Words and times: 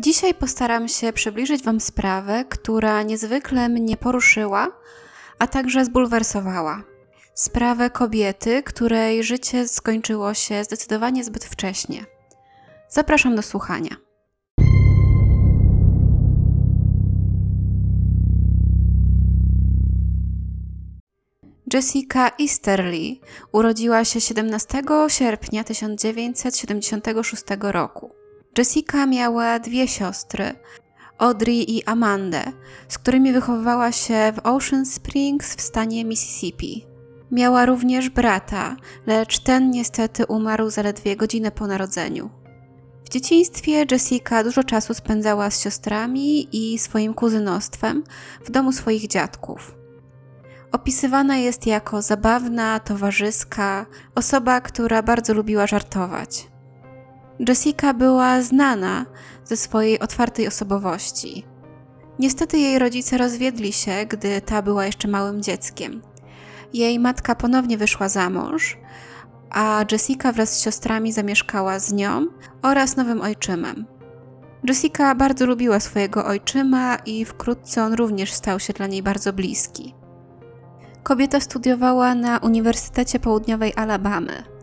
Dzisiaj 0.00 0.34
postaram 0.34 0.88
się 0.88 1.12
przybliżyć 1.12 1.62
Wam 1.62 1.80
sprawę, 1.80 2.44
która 2.48 3.02
niezwykle 3.02 3.68
mnie 3.68 3.96
poruszyła, 3.96 4.68
a 5.38 5.46
także 5.46 5.84
zbulwersowała. 5.84 6.82
Sprawę 7.34 7.90
kobiety, 7.90 8.62
której 8.62 9.24
życie 9.24 9.68
skończyło 9.68 10.34
się 10.34 10.64
zdecydowanie 10.64 11.24
zbyt 11.24 11.44
wcześnie. 11.44 12.04
Zapraszam 12.88 13.36
do 13.36 13.42
słuchania. 13.42 13.96
Jessica 21.72 22.30
Easterly 22.40 23.16
urodziła 23.52 24.04
się 24.04 24.20
17 24.20 24.82
sierpnia 25.08 25.64
1976 25.64 27.42
roku. 27.60 28.17
Jessica 28.58 29.06
miała 29.06 29.58
dwie 29.58 29.88
siostry, 29.88 30.54
Audrey 31.18 31.76
i 31.76 31.84
Amandę, 31.84 32.42
z 32.88 32.98
którymi 32.98 33.32
wychowywała 33.32 33.92
się 33.92 34.32
w 34.36 34.46
Ocean 34.46 34.86
Springs 34.86 35.56
w 35.56 35.60
stanie 35.60 36.04
Mississippi. 36.04 36.86
Miała 37.30 37.66
również 37.66 38.08
brata, 38.08 38.76
lecz 39.06 39.38
ten 39.38 39.70
niestety 39.70 40.26
umarł 40.26 40.70
zaledwie 40.70 41.16
godzinę 41.16 41.50
po 41.50 41.66
narodzeniu. 41.66 42.30
W 43.04 43.08
dzieciństwie 43.08 43.86
Jessica 43.90 44.44
dużo 44.44 44.64
czasu 44.64 44.94
spędzała 44.94 45.50
z 45.50 45.62
siostrami 45.62 46.48
i 46.52 46.78
swoim 46.78 47.14
kuzynostwem 47.14 48.04
w 48.44 48.50
domu 48.50 48.72
swoich 48.72 49.06
dziadków. 49.06 49.74
Opisywana 50.72 51.36
jest 51.36 51.66
jako 51.66 52.02
zabawna, 52.02 52.80
towarzyska, 52.80 53.86
osoba, 54.14 54.60
która 54.60 55.02
bardzo 55.02 55.34
lubiła 55.34 55.66
żartować. 55.66 56.48
Jessica 57.38 57.94
była 57.94 58.42
znana 58.42 59.06
ze 59.44 59.56
swojej 59.56 60.00
otwartej 60.00 60.48
osobowości. 60.48 61.44
Niestety 62.18 62.58
jej 62.58 62.78
rodzice 62.78 63.18
rozwiedli 63.18 63.72
się, 63.72 64.06
gdy 64.08 64.40
ta 64.40 64.62
była 64.62 64.86
jeszcze 64.86 65.08
małym 65.08 65.42
dzieckiem. 65.42 66.02
Jej 66.72 66.98
matka 66.98 67.34
ponownie 67.34 67.78
wyszła 67.78 68.08
za 68.08 68.30
mąż, 68.30 68.78
a 69.50 69.84
Jessica 69.92 70.32
wraz 70.32 70.52
z 70.52 70.62
siostrami 70.62 71.12
zamieszkała 71.12 71.78
z 71.78 71.92
nią 71.92 72.26
oraz 72.62 72.96
nowym 72.96 73.20
ojczymem. 73.20 73.86
Jessica 74.64 75.14
bardzo 75.14 75.46
lubiła 75.46 75.80
swojego 75.80 76.24
ojczyma 76.24 76.96
i 76.96 77.24
wkrótce 77.24 77.84
on 77.84 77.92
również 77.92 78.32
stał 78.32 78.60
się 78.60 78.72
dla 78.72 78.86
niej 78.86 79.02
bardzo 79.02 79.32
bliski. 79.32 79.94
Kobieta 81.02 81.40
studiowała 81.40 82.14
na 82.14 82.38
Uniwersytecie 82.38 83.20
Południowej 83.20 83.72
Alabamy. 83.76 84.57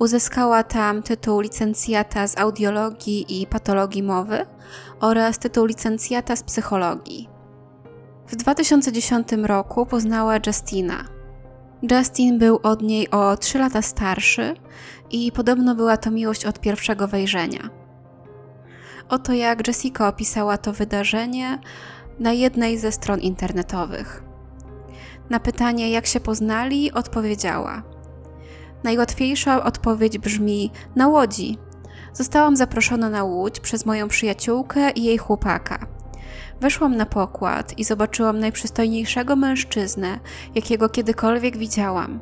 Uzyskała 0.00 0.62
tam 0.62 1.02
tytuł 1.02 1.40
licencjata 1.40 2.26
z 2.26 2.38
audiologii 2.38 3.40
i 3.42 3.46
patologii 3.46 4.02
mowy 4.02 4.46
oraz 5.00 5.38
tytuł 5.38 5.64
licencjata 5.64 6.36
z 6.36 6.42
psychologii. 6.42 7.28
W 8.26 8.36
2010 8.36 9.28
roku 9.32 9.86
poznała 9.86 10.34
Justina. 10.46 11.04
Justin 11.90 12.38
był 12.38 12.60
od 12.62 12.82
niej 12.82 13.10
o 13.10 13.36
3 13.36 13.58
lata 13.58 13.82
starszy 13.82 14.54
i 15.10 15.32
podobno 15.32 15.74
była 15.74 15.96
to 15.96 16.10
miłość 16.10 16.46
od 16.46 16.60
pierwszego 16.60 17.08
wejrzenia. 17.08 17.70
Oto 19.08 19.32
jak 19.32 19.68
Jessica 19.68 20.08
opisała 20.08 20.58
to 20.58 20.72
wydarzenie 20.72 21.58
na 22.18 22.32
jednej 22.32 22.78
ze 22.78 22.92
stron 22.92 23.20
internetowych. 23.20 24.22
Na 25.30 25.40
pytanie, 25.40 25.90
jak 25.90 26.06
się 26.06 26.20
poznali, 26.20 26.92
odpowiedziała: 26.92 27.82
Najłatwiejsza 28.84 29.64
odpowiedź 29.64 30.18
brzmi: 30.18 30.70
na 30.96 31.08
łodzi. 31.08 31.58
Zostałam 32.12 32.56
zaproszona 32.56 33.10
na 33.10 33.24
łódź 33.24 33.60
przez 33.60 33.86
moją 33.86 34.08
przyjaciółkę 34.08 34.90
i 34.90 35.04
jej 35.04 35.18
chłopaka. 35.18 35.86
Weszłam 36.60 36.96
na 36.96 37.06
pokład 37.06 37.78
i 37.78 37.84
zobaczyłam 37.84 38.38
najprzystojniejszego 38.38 39.36
mężczyznę, 39.36 40.20
jakiego 40.54 40.88
kiedykolwiek 40.88 41.56
widziałam. 41.56 42.20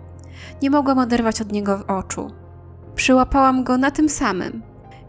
Nie 0.62 0.70
mogłam 0.70 0.98
oderwać 0.98 1.40
od 1.40 1.52
niego 1.52 1.84
oczu. 1.86 2.30
Przyłapałam 2.94 3.64
go 3.64 3.78
na 3.78 3.90
tym 3.90 4.08
samym. 4.08 4.62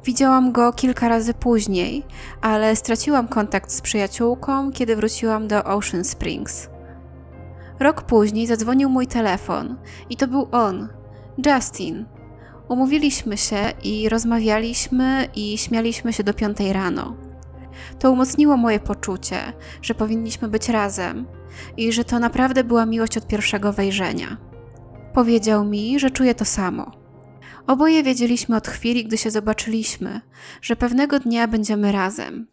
Widziałam 0.05 0.51
go 0.51 0.73
kilka 0.73 1.09
razy 1.09 1.33
później, 1.33 2.05
ale 2.41 2.75
straciłam 2.75 3.27
kontakt 3.27 3.71
z 3.71 3.81
przyjaciółką, 3.81 4.71
kiedy 4.71 4.95
wróciłam 4.95 5.47
do 5.47 5.63
Ocean 5.63 6.03
Springs. 6.03 6.69
Rok 7.79 8.01
później 8.01 8.47
zadzwonił 8.47 8.89
mój 8.89 9.07
telefon 9.07 9.75
i 10.09 10.17
to 10.17 10.27
był 10.27 10.47
on, 10.51 10.87
Justin. 11.45 12.05
Umówiliśmy 12.69 13.37
się 13.37 13.73
i 13.83 14.09
rozmawialiśmy 14.09 15.27
i 15.35 15.57
śmialiśmy 15.57 16.13
się 16.13 16.23
do 16.23 16.33
piątej 16.33 16.73
rano. 16.73 17.15
To 17.99 18.11
umocniło 18.11 18.57
moje 18.57 18.79
poczucie, 18.79 19.53
że 19.81 19.95
powinniśmy 19.95 20.47
być 20.47 20.69
razem 20.69 21.27
i 21.77 21.91
że 21.91 22.03
to 22.03 22.19
naprawdę 22.19 22.63
była 22.63 22.85
miłość 22.85 23.17
od 23.17 23.27
pierwszego 23.27 23.73
wejrzenia. 23.73 24.37
Powiedział 25.13 25.65
mi, 25.65 25.99
że 25.99 26.09
czuje 26.09 26.35
to 26.35 26.45
samo. 26.45 26.91
Oboje 27.67 28.03
wiedzieliśmy 28.03 28.55
od 28.55 28.67
chwili, 28.67 29.05
gdy 29.05 29.17
się 29.17 29.31
zobaczyliśmy, 29.31 30.21
że 30.61 30.75
pewnego 30.75 31.19
dnia 31.19 31.47
będziemy 31.47 31.91
razem. 31.91 32.47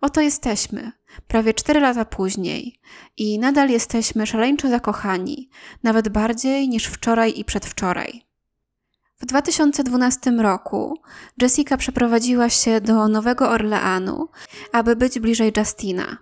Oto 0.00 0.20
jesteśmy, 0.20 0.92
prawie 1.28 1.54
cztery 1.54 1.80
lata 1.80 2.04
później, 2.04 2.80
i 3.16 3.38
nadal 3.38 3.70
jesteśmy 3.70 4.26
szaleńczo 4.26 4.68
zakochani, 4.68 5.50
nawet 5.82 6.08
bardziej 6.08 6.68
niż 6.68 6.86
wczoraj 6.86 7.38
i 7.38 7.44
przedwczoraj. 7.44 8.24
W 9.20 9.26
2012 9.26 10.30
roku 10.30 10.98
Jessica 11.42 11.76
przeprowadziła 11.76 12.48
się 12.48 12.80
do 12.80 13.08
Nowego 13.08 13.50
Orleanu, 13.50 14.28
aby 14.72 14.96
być 14.96 15.18
bliżej 15.18 15.52
Justina. 15.56 16.18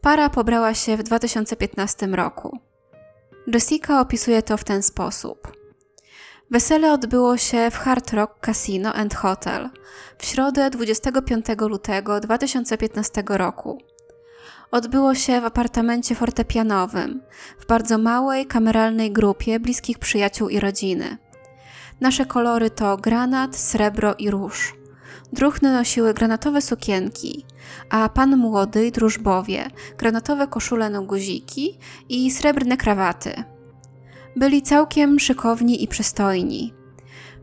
Para 0.00 0.30
pobrała 0.30 0.74
się 0.74 0.96
w 0.96 1.02
2015 1.02 2.06
roku. 2.06 2.58
Jessica 3.46 4.00
opisuje 4.00 4.42
to 4.42 4.56
w 4.56 4.64
ten 4.64 4.82
sposób. 4.82 5.52
Wesele 6.50 6.92
odbyło 6.92 7.36
się 7.36 7.70
w 7.70 7.76
Hard 7.76 8.12
Rock 8.12 8.46
Casino 8.46 8.92
and 8.92 9.14
Hotel 9.14 9.70
w 10.18 10.24
środę 10.26 10.70
25 10.70 11.46
lutego 11.58 12.20
2015 12.20 13.22
roku. 13.28 13.78
Odbyło 14.70 15.14
się 15.14 15.40
w 15.40 15.44
apartamencie 15.44 16.14
fortepianowym, 16.14 17.22
w 17.58 17.66
bardzo 17.66 17.98
małej, 17.98 18.46
kameralnej 18.46 19.12
grupie 19.12 19.60
bliskich 19.60 19.98
przyjaciół 19.98 20.48
i 20.48 20.60
rodziny. 20.60 21.18
Nasze 22.00 22.26
kolory 22.26 22.70
to 22.70 22.96
granat, 22.96 23.56
srebro 23.56 24.14
i 24.18 24.30
róż. 24.30 24.74
Druchny 25.32 25.72
nosiły 25.72 26.14
granatowe 26.14 26.62
sukienki, 26.62 27.44
a 27.90 28.08
pan 28.08 28.36
młody 28.36 28.86
i 28.86 28.92
drużbowie 28.92 29.70
granatowe 29.98 30.46
koszule 30.46 30.90
na 30.90 31.00
guziki 31.00 31.78
i 32.08 32.30
srebrne 32.30 32.76
krawaty. 32.76 33.44
Byli 34.36 34.62
całkiem 34.62 35.18
szykowni 35.18 35.84
i 35.84 35.88
przystojni. 35.88 36.74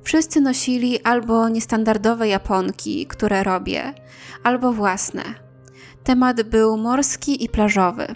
Wszyscy 0.03 0.41
nosili 0.41 1.03
albo 1.03 1.49
niestandardowe 1.49 2.27
japonki, 2.27 3.07
które 3.07 3.43
robię, 3.43 3.93
albo 4.43 4.73
własne. 4.73 5.23
Temat 6.03 6.41
był 6.41 6.77
morski 6.77 7.43
i 7.43 7.49
plażowy. 7.49 8.07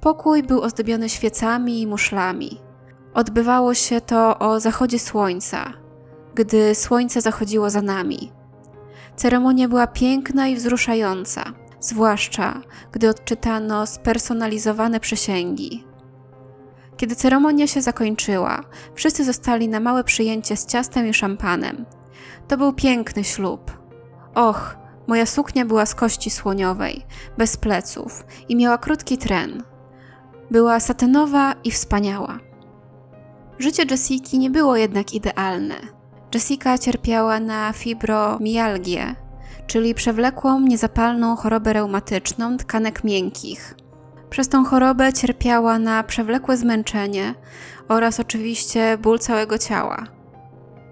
Pokój 0.00 0.42
był 0.42 0.62
ozdobiony 0.62 1.08
świecami 1.08 1.80
i 1.82 1.86
muszlami. 1.86 2.60
Odbywało 3.14 3.74
się 3.74 4.00
to 4.00 4.38
o 4.38 4.60
zachodzie 4.60 4.98
słońca, 4.98 5.72
gdy 6.34 6.74
słońce 6.74 7.20
zachodziło 7.20 7.70
za 7.70 7.82
nami. 7.82 8.32
Ceremonia 9.16 9.68
była 9.68 9.86
piękna 9.86 10.48
i 10.48 10.56
wzruszająca, 10.56 11.44
zwłaszcza 11.80 12.62
gdy 12.92 13.08
odczytano 13.08 13.86
spersonalizowane 13.86 15.00
przysięgi. 15.00 15.84
Kiedy 16.96 17.16
ceremonia 17.16 17.66
się 17.66 17.82
zakończyła, 17.82 18.60
wszyscy 18.94 19.24
zostali 19.24 19.68
na 19.68 19.80
małe 19.80 20.04
przyjęcie 20.04 20.56
z 20.56 20.66
ciastem 20.66 21.06
i 21.06 21.14
szampanem. 21.14 21.84
To 22.48 22.56
był 22.56 22.72
piękny 22.72 23.24
ślub. 23.24 23.70
Och, 24.34 24.76
moja 25.06 25.26
suknia 25.26 25.64
była 25.64 25.86
z 25.86 25.94
kości 25.94 26.30
słoniowej, 26.30 27.06
bez 27.38 27.56
pleców 27.56 28.24
i 28.48 28.56
miała 28.56 28.78
krótki 28.78 29.18
tren. 29.18 29.62
Była 30.50 30.80
satynowa 30.80 31.54
i 31.64 31.70
wspaniała. 31.70 32.38
Życie 33.58 33.82
Jessiki 33.90 34.38
nie 34.38 34.50
było 34.50 34.76
jednak 34.76 35.14
idealne. 35.14 35.74
Jessica 36.34 36.78
cierpiała 36.78 37.40
na 37.40 37.72
fibromialgię, 37.72 39.14
czyli 39.66 39.94
przewlekłą, 39.94 40.60
niezapalną 40.60 41.36
chorobę 41.36 41.72
reumatyczną 41.72 42.56
tkanek 42.56 43.04
miękkich. 43.04 43.74
Przez 44.30 44.48
tą 44.48 44.64
chorobę 44.64 45.12
cierpiała 45.12 45.78
na 45.78 46.02
przewlekłe 46.02 46.56
zmęczenie 46.56 47.34
oraz 47.88 48.20
oczywiście 48.20 48.98
ból 48.98 49.18
całego 49.18 49.58
ciała. 49.58 50.06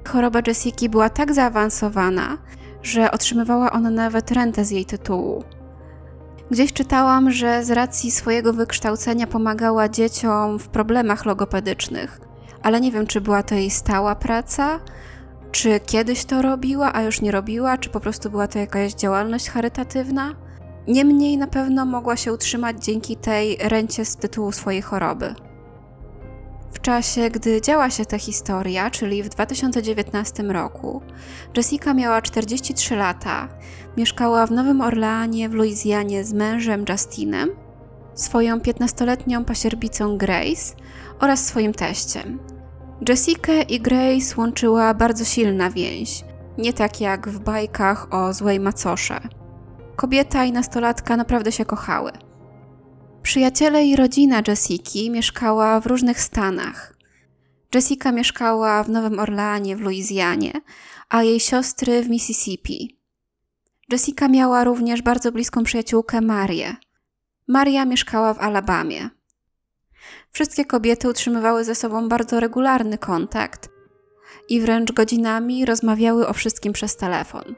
Choroba 0.08 0.40
Jessiki 0.46 0.88
była 0.88 1.08
tak 1.08 1.34
zaawansowana, 1.34 2.38
że 2.84 3.10
otrzymywała 3.10 3.72
ona 3.72 3.90
nawet 3.90 4.30
rentę 4.30 4.64
z 4.64 4.70
jej 4.70 4.84
tytułu. 4.84 5.44
Gdzieś 6.50 6.72
czytałam, 6.72 7.30
że 7.30 7.64
z 7.64 7.70
racji 7.70 8.10
swojego 8.10 8.52
wykształcenia 8.52 9.26
pomagała 9.26 9.88
dzieciom 9.88 10.58
w 10.58 10.68
problemach 10.68 11.24
logopedycznych, 11.24 12.20
ale 12.62 12.80
nie 12.80 12.92
wiem, 12.92 13.06
czy 13.06 13.20
była 13.20 13.42
to 13.42 13.54
jej 13.54 13.70
stała 13.70 14.14
praca, 14.14 14.80
Czy 15.54 15.80
kiedyś 15.80 16.24
to 16.24 16.42
robiła, 16.42 16.92
a 16.92 17.02
już 17.02 17.20
nie 17.20 17.30
robiła, 17.30 17.78
czy 17.78 17.90
po 17.90 18.00
prostu 18.00 18.30
była 18.30 18.48
to 18.48 18.58
jakaś 18.58 18.94
działalność 18.94 19.50
charytatywna? 19.50 20.34
Niemniej 20.88 21.38
na 21.38 21.46
pewno 21.46 21.84
mogła 21.86 22.16
się 22.16 22.32
utrzymać 22.32 22.84
dzięki 22.84 23.16
tej 23.16 23.56
rencie 23.56 24.04
z 24.04 24.16
tytułu 24.16 24.52
swojej 24.52 24.82
choroby. 24.82 25.34
Czasie, 26.84 27.30
gdy 27.30 27.60
działa 27.60 27.90
się 27.90 28.04
ta 28.04 28.18
historia, 28.18 28.90
czyli 28.90 29.22
w 29.22 29.28
2019 29.28 30.42
roku, 30.42 31.02
Jessica 31.56 31.94
miała 31.94 32.22
43 32.22 32.96
lata, 32.96 33.48
mieszkała 33.96 34.46
w 34.46 34.50
Nowym 34.50 34.80
Orleanie 34.80 35.48
w 35.48 35.52
Luizjanie 35.52 36.24
z 36.24 36.32
mężem 36.32 36.84
Justinem, 36.88 37.48
swoją 38.14 38.58
15-letnią 38.58 39.44
pasierbicą 39.44 40.18
Grace 40.18 40.74
oraz 41.20 41.46
swoim 41.46 41.72
teściem. 41.72 42.38
Jessica 43.08 43.52
i 43.52 43.80
Grace 43.80 44.34
łączyła 44.36 44.94
bardzo 44.94 45.24
silna 45.24 45.70
więź, 45.70 46.24
nie 46.58 46.72
tak 46.72 47.00
jak 47.00 47.28
w 47.28 47.38
bajkach 47.38 48.14
o 48.14 48.32
złej 48.32 48.60
macosze. 48.60 49.20
Kobieta 49.96 50.44
i 50.44 50.52
nastolatka 50.52 51.16
naprawdę 51.16 51.52
się 51.52 51.64
kochały. 51.64 52.12
Przyjaciele 53.24 53.84
i 53.84 53.96
rodzina 53.96 54.42
Jessiki 54.48 55.10
mieszkała 55.10 55.80
w 55.80 55.86
różnych 55.86 56.20
stanach. 56.20 56.94
Jessica 57.74 58.12
mieszkała 58.12 58.82
w 58.82 58.88
Nowym 58.88 59.18
Orleanie 59.18 59.76
w 59.76 59.80
Luizjanie, 59.80 60.52
a 61.08 61.22
jej 61.22 61.40
siostry 61.40 62.02
w 62.02 62.08
Mississippi. 62.08 62.98
Jessica 63.92 64.28
miała 64.28 64.64
również 64.64 65.02
bardzo 65.02 65.32
bliską 65.32 65.64
przyjaciółkę 65.64 66.20
Marię. 66.20 66.76
Maria 67.48 67.84
mieszkała 67.84 68.34
w 68.34 68.38
Alabamie. 68.38 69.10
Wszystkie 70.30 70.64
kobiety 70.64 71.08
utrzymywały 71.08 71.64
ze 71.64 71.74
sobą 71.74 72.08
bardzo 72.08 72.40
regularny 72.40 72.98
kontakt 72.98 73.68
i 74.48 74.60
wręcz 74.60 74.92
godzinami 74.92 75.64
rozmawiały 75.64 76.28
o 76.28 76.32
wszystkim 76.32 76.72
przez 76.72 76.96
telefon. 76.96 77.54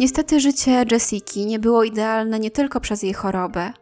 Niestety 0.00 0.40
życie 0.40 0.84
Jessiki 0.90 1.46
nie 1.46 1.58
było 1.58 1.84
idealne 1.84 2.38
nie 2.38 2.50
tylko 2.50 2.80
przez 2.80 3.02
jej 3.02 3.14
chorobę, 3.14 3.72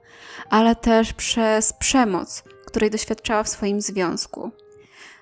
ale 0.51 0.77
też 0.77 1.13
przez 1.13 1.73
przemoc, 1.73 2.43
której 2.67 2.91
doświadczała 2.91 3.43
w 3.43 3.49
swoim 3.49 3.81
związku. 3.81 4.51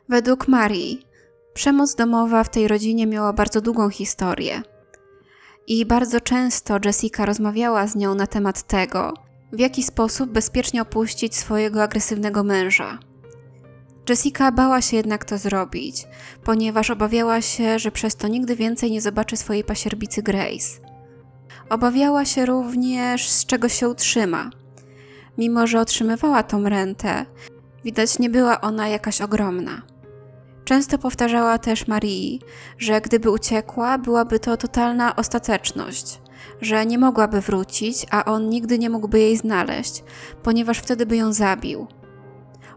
Według 0.08 0.48
Marii, 0.48 1.06
przemoc 1.54 1.94
domowa 1.94 2.44
w 2.44 2.50
tej 2.50 2.68
rodzinie 2.68 3.06
miała 3.06 3.32
bardzo 3.32 3.60
długą 3.60 3.88
historię. 3.88 4.62
I 5.66 5.86
bardzo 5.86 6.20
często 6.20 6.78
Jessica 6.84 7.26
rozmawiała 7.26 7.86
z 7.86 7.96
nią 7.96 8.14
na 8.14 8.26
temat 8.26 8.62
tego, 8.62 9.14
w 9.52 9.58
jaki 9.58 9.82
sposób 9.82 10.30
bezpiecznie 10.30 10.82
opuścić 10.82 11.36
swojego 11.36 11.82
agresywnego 11.82 12.44
męża. 12.44 12.98
Jessica 14.08 14.52
bała 14.52 14.82
się 14.82 14.96
jednak 14.96 15.24
to 15.24 15.38
zrobić, 15.38 16.06
ponieważ 16.44 16.90
obawiała 16.90 17.40
się, 17.40 17.78
że 17.78 17.90
przez 17.90 18.16
to 18.16 18.28
nigdy 18.28 18.56
więcej 18.56 18.90
nie 18.90 19.00
zobaczy 19.00 19.36
swojej 19.36 19.64
pasierbicy 19.64 20.22
Grace. 20.22 20.80
Obawiała 21.70 22.24
się 22.24 22.46
również, 22.46 23.30
z 23.30 23.46
czego 23.46 23.68
się 23.68 23.88
utrzyma. 23.88 24.50
Mimo, 25.38 25.66
że 25.66 25.80
otrzymywała 25.80 26.42
tą 26.42 26.68
rentę, 26.68 27.26
widać 27.84 28.18
nie 28.18 28.30
była 28.30 28.60
ona 28.60 28.88
jakaś 28.88 29.20
ogromna. 29.20 29.82
Często 30.64 30.98
powtarzała 30.98 31.58
też 31.58 31.88
Marii, 31.88 32.40
że 32.78 33.00
gdyby 33.00 33.30
uciekła, 33.30 33.98
byłaby 33.98 34.40
to 34.40 34.56
totalna 34.56 35.16
ostateczność, 35.16 36.20
że 36.60 36.86
nie 36.86 36.98
mogłaby 36.98 37.40
wrócić, 37.40 38.06
a 38.10 38.24
on 38.24 38.48
nigdy 38.48 38.78
nie 38.78 38.90
mógłby 38.90 39.18
jej 39.18 39.36
znaleźć, 39.36 40.04
ponieważ 40.42 40.78
wtedy 40.78 41.06
by 41.06 41.16
ją 41.16 41.32
zabił. 41.32 41.86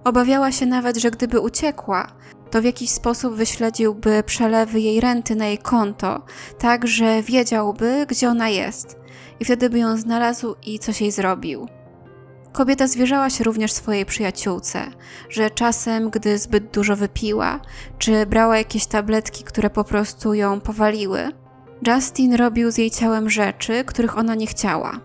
Obawiała 0.03 0.51
się 0.51 0.65
nawet, 0.65 0.97
że 0.97 1.11
gdyby 1.11 1.39
uciekła, 1.39 2.07
to 2.51 2.61
w 2.61 2.65
jakiś 2.65 2.89
sposób 2.89 3.33
wyśledziłby 3.33 4.23
przelewy 4.25 4.79
jej 4.79 5.01
renty 5.01 5.35
na 5.35 5.45
jej 5.45 5.57
konto, 5.57 6.25
tak 6.59 6.87
że 6.87 7.23
wiedziałby, 7.23 8.05
gdzie 8.09 8.29
ona 8.29 8.49
jest, 8.49 8.97
i 9.39 9.45
wtedy 9.45 9.69
by 9.69 9.79
ją 9.79 9.97
znalazł 9.97 10.55
i 10.65 10.79
coś 10.79 11.01
jej 11.01 11.11
zrobił. 11.11 11.67
Kobieta 12.57 12.87
zwierzała 12.87 13.29
się 13.29 13.43
również 13.43 13.71
swojej 13.71 14.05
przyjaciółce, 14.05 14.81
że 15.29 15.49
czasem, 15.49 16.09
gdy 16.09 16.37
zbyt 16.37 16.71
dużo 16.71 16.95
wypiła, 16.95 17.59
czy 17.97 18.25
brała 18.25 18.57
jakieś 18.57 18.85
tabletki, 18.85 19.43
które 19.43 19.69
po 19.69 19.83
prostu 19.83 20.33
ją 20.33 20.61
powaliły, 20.61 21.29
Justin 21.87 22.33
robił 22.33 22.71
z 22.71 22.77
jej 22.77 22.91
ciałem 22.91 23.29
rzeczy, 23.29 23.83
których 23.83 24.17
ona 24.17 24.35
nie 24.35 24.47
chciała. 24.47 24.99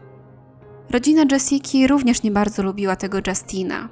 Rodzina 0.91 1.23
Jessiki 1.33 1.87
również 1.87 2.23
nie 2.23 2.31
bardzo 2.31 2.63
lubiła 2.63 2.97
tego 2.97 3.19
Justina. 3.27 3.89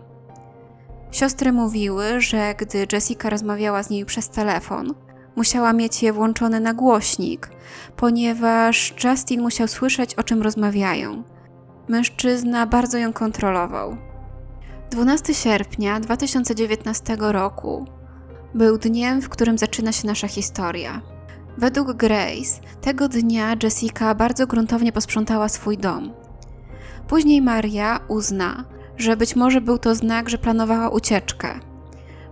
Siostry 1.11 1.53
mówiły, 1.53 2.21
że 2.21 2.55
gdy 2.59 2.87
Jessica 2.93 3.31
rozmawiała 3.31 3.83
z 3.83 3.91
niej 3.91 4.05
przez 4.05 4.29
telefon, 4.29 4.95
musiała 5.37 5.73
mieć 5.73 6.03
je 6.03 6.13
włączone 6.13 6.61
na 6.61 6.75
głośnik, 6.75 7.51
ponieważ 7.97 8.95
Justin 9.05 9.43
musiał 9.43 9.69
słyszeć, 9.69 10.15
o 10.15 10.23
czym 10.23 10.43
rozmawiają. 10.43 11.23
Mężczyzna 11.91 12.67
bardzo 12.67 12.99
ją 12.99 13.13
kontrolował. 13.13 13.97
12 14.91 15.35
sierpnia 15.35 16.01
2019 16.01 17.17
roku 17.19 17.85
był 18.55 18.79
dniem, 18.79 19.23
w 19.23 19.29
którym 19.29 19.59
zaczyna 19.59 19.93
się 19.93 20.07
nasza 20.07 20.29
historia. 20.29 21.03
Według 21.59 21.93
Grace, 21.93 22.61
tego 22.81 23.09
dnia 23.09 23.57
Jessica 23.63 24.15
bardzo 24.15 24.47
gruntownie 24.47 24.93
posprzątała 24.93 25.49
swój 25.49 25.79
dom. 25.79 26.13
Później 27.09 27.43
Maria 27.43 28.01
uzna, 28.09 28.65
że 28.97 29.17
być 29.17 29.37
może 29.37 29.61
był 29.61 29.79
to 29.79 29.95
znak, 29.95 30.29
że 30.29 30.39
planowała 30.39 30.89
ucieczkę, 30.89 31.61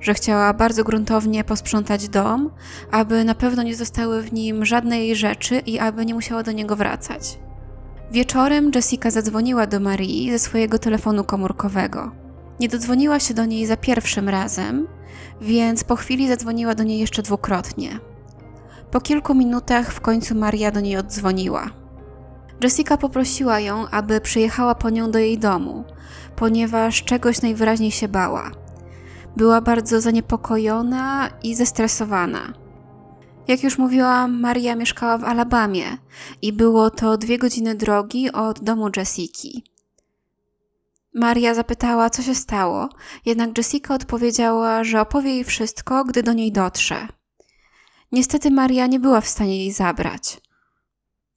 że 0.00 0.14
chciała 0.14 0.54
bardzo 0.54 0.84
gruntownie 0.84 1.44
posprzątać 1.44 2.08
dom, 2.08 2.50
aby 2.90 3.24
na 3.24 3.34
pewno 3.34 3.62
nie 3.62 3.76
zostały 3.76 4.22
w 4.22 4.32
nim 4.32 4.64
żadne 4.64 4.98
jej 4.98 5.16
rzeczy 5.16 5.58
i 5.58 5.78
aby 5.78 6.06
nie 6.06 6.14
musiała 6.14 6.42
do 6.42 6.52
niego 6.52 6.76
wracać. 6.76 7.38
Wieczorem 8.12 8.70
Jessica 8.74 9.10
zadzwoniła 9.10 9.66
do 9.66 9.80
Marii 9.80 10.30
ze 10.30 10.38
swojego 10.38 10.78
telefonu 10.78 11.24
komórkowego. 11.24 12.10
Nie 12.60 12.68
dodzwoniła 12.68 13.20
się 13.20 13.34
do 13.34 13.44
niej 13.44 13.66
za 13.66 13.76
pierwszym 13.76 14.28
razem, 14.28 14.88
więc 15.40 15.84
po 15.84 15.96
chwili 15.96 16.28
zadzwoniła 16.28 16.74
do 16.74 16.82
niej 16.82 16.98
jeszcze 16.98 17.22
dwukrotnie. 17.22 18.00
Po 18.90 19.00
kilku 19.00 19.34
minutach 19.34 19.92
w 19.92 20.00
końcu 20.00 20.34
Maria 20.34 20.70
do 20.70 20.80
niej 20.80 20.96
oddzwoniła. 20.96 21.70
Jessica 22.62 22.96
poprosiła 22.96 23.60
ją, 23.60 23.88
aby 23.88 24.20
przyjechała 24.20 24.74
po 24.74 24.90
nią 24.90 25.10
do 25.10 25.18
jej 25.18 25.38
domu, 25.38 25.84
ponieważ 26.36 27.04
czegoś 27.04 27.42
najwyraźniej 27.42 27.90
się 27.90 28.08
bała. 28.08 28.50
Była 29.36 29.60
bardzo 29.60 30.00
zaniepokojona 30.00 31.30
i 31.42 31.54
zestresowana. 31.54 32.52
Jak 33.48 33.62
już 33.62 33.78
mówiłam, 33.78 34.40
Maria 34.40 34.76
mieszkała 34.76 35.18
w 35.18 35.24
Alabamie 35.24 35.98
i 36.42 36.52
było 36.52 36.90
to 36.90 37.16
dwie 37.16 37.38
godziny 37.38 37.74
drogi 37.74 38.32
od 38.32 38.60
domu 38.60 38.88
Jessiki. 38.96 39.64
Maria 41.14 41.54
zapytała, 41.54 42.10
co 42.10 42.22
się 42.22 42.34
stało, 42.34 42.88
jednak 43.26 43.58
Jessica 43.58 43.94
odpowiedziała, 43.94 44.84
że 44.84 45.00
opowie 45.00 45.30
jej 45.30 45.44
wszystko, 45.44 46.04
gdy 46.04 46.22
do 46.22 46.32
niej 46.32 46.52
dotrze. 46.52 47.08
Niestety 48.12 48.50
Maria 48.50 48.86
nie 48.86 49.00
była 49.00 49.20
w 49.20 49.28
stanie 49.28 49.58
jej 49.58 49.72
zabrać. 49.72 50.40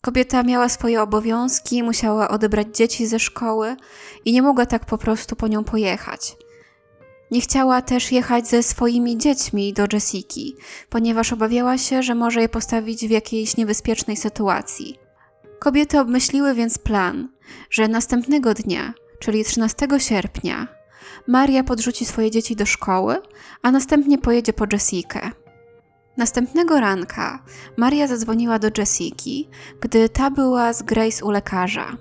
Kobieta 0.02 0.44
miała 0.44 0.70
swoje 0.70 1.02
obowiązki, 1.02 1.84
musiała 1.84 2.30
odebrać 2.30 2.68
dzieci 2.78 3.08
ze 3.08 3.20
szkoły 3.20 3.76
i 4.26 4.34
nie 4.34 4.42
mogła 4.42 4.66
tak 4.66 4.86
po 4.86 4.98
prostu 4.98 5.36
po 5.36 5.48
nią 5.48 5.64
pojechać. 5.64 6.36
Nie 7.32 7.42
chciała 7.42 7.82
też 7.82 8.12
jechać 8.12 8.48
ze 8.48 8.64
swoimi 8.64 9.18
dziećmi 9.18 9.74
do 9.74 9.86
Jessiki, 9.94 10.56
ponieważ 10.90 11.34
obawiała 11.34 11.78
się, 11.78 12.04
że 12.04 12.16
może 12.16 12.42
je 12.42 12.50
postawić 12.50 13.08
w 13.08 13.10
jakiejś 13.10 13.58
niebezpiecznej 13.58 14.18
sytuacji. 14.18 15.00
Kobiety 15.60 16.00
obmyśliły 16.00 16.54
więc 16.54 16.78
plan, 16.78 17.30
że 17.70 17.88
następnego 17.88 18.54
dnia, 18.54 18.94
czyli 19.20 19.46
13 19.46 19.88
sierpnia, 19.98 20.68
Maria 21.28 21.64
podrzuci 21.64 22.06
swoje 22.06 22.32
dzieci 22.32 22.56
do 22.56 22.66
szkoły, 22.66 23.18
a 23.62 23.72
następnie 23.72 24.18
pojedzie 24.18 24.54
po 24.54 24.66
Jessikę. 24.72 25.32
Następnego 26.18 26.80
ranka 26.80 27.44
Maria 27.78 28.08
zadzwoniła 28.08 28.60
do 28.60 28.70
Jessiki, 28.78 29.50
gdy 29.82 30.10
ta 30.10 30.32
była 30.32 30.74
z 30.74 30.84
Grace 30.84 31.26
u 31.26 31.32
lekarza. 31.32 31.98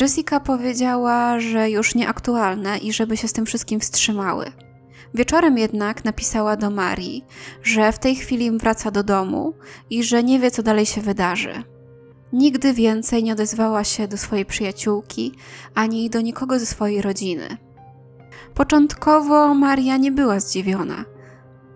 Jessica 0.00 0.40
powiedziała, 0.40 1.40
że 1.40 1.70
już 1.70 1.94
nieaktualne 1.94 2.78
i 2.78 2.92
żeby 2.92 3.16
się 3.16 3.28
z 3.28 3.32
tym 3.32 3.46
wszystkim 3.46 3.80
wstrzymały. 3.80 4.52
Wieczorem 5.14 5.58
jednak 5.58 6.04
napisała 6.04 6.56
do 6.56 6.70
Marii, 6.70 7.24
że 7.62 7.92
w 7.92 7.98
tej 7.98 8.16
chwili 8.16 8.50
wraca 8.50 8.90
do 8.90 9.02
domu 9.02 9.54
i 9.90 10.04
że 10.04 10.22
nie 10.22 10.40
wie, 10.40 10.50
co 10.50 10.62
dalej 10.62 10.86
się 10.86 11.00
wydarzy. 11.00 11.62
Nigdy 12.32 12.72
więcej 12.72 13.24
nie 13.24 13.32
odezwała 13.32 13.84
się 13.84 14.08
do 14.08 14.16
swojej 14.16 14.46
przyjaciółki 14.46 15.32
ani 15.74 16.10
do 16.10 16.20
nikogo 16.20 16.58
ze 16.58 16.66
swojej 16.66 17.02
rodziny. 17.02 17.56
Początkowo 18.54 19.54
Maria 19.54 19.96
nie 19.96 20.12
była 20.12 20.40
zdziwiona. 20.40 21.04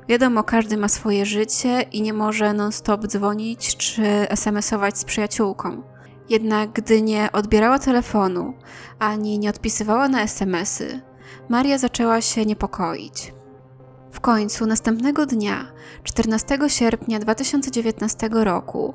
Wiadomo, 0.08 0.44
każdy 0.44 0.76
ma 0.76 0.88
swoje 0.88 1.26
życie 1.26 1.82
i 1.92 2.02
nie 2.02 2.12
może 2.12 2.52
non-stop 2.52 3.06
dzwonić 3.06 3.76
czy 3.76 4.02
SMS-ować 4.28 4.98
z 4.98 5.04
przyjaciółką. 5.04 5.82
Jednak 6.28 6.72
gdy 6.72 7.02
nie 7.02 7.32
odbierała 7.32 7.78
telefonu 7.78 8.54
ani 8.98 9.38
nie 9.38 9.50
odpisywała 9.50 10.08
na 10.08 10.22
SMS-y, 10.22 11.00
Maria 11.48 11.78
zaczęła 11.78 12.20
się 12.20 12.46
niepokoić. 12.46 13.34
W 14.12 14.20
końcu 14.20 14.66
następnego 14.66 15.26
dnia, 15.26 15.72
14 16.04 16.58
sierpnia 16.68 17.18
2019 17.18 18.28
roku, 18.32 18.94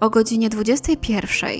o 0.00 0.10
godzinie 0.10 0.48
21, 0.48 1.50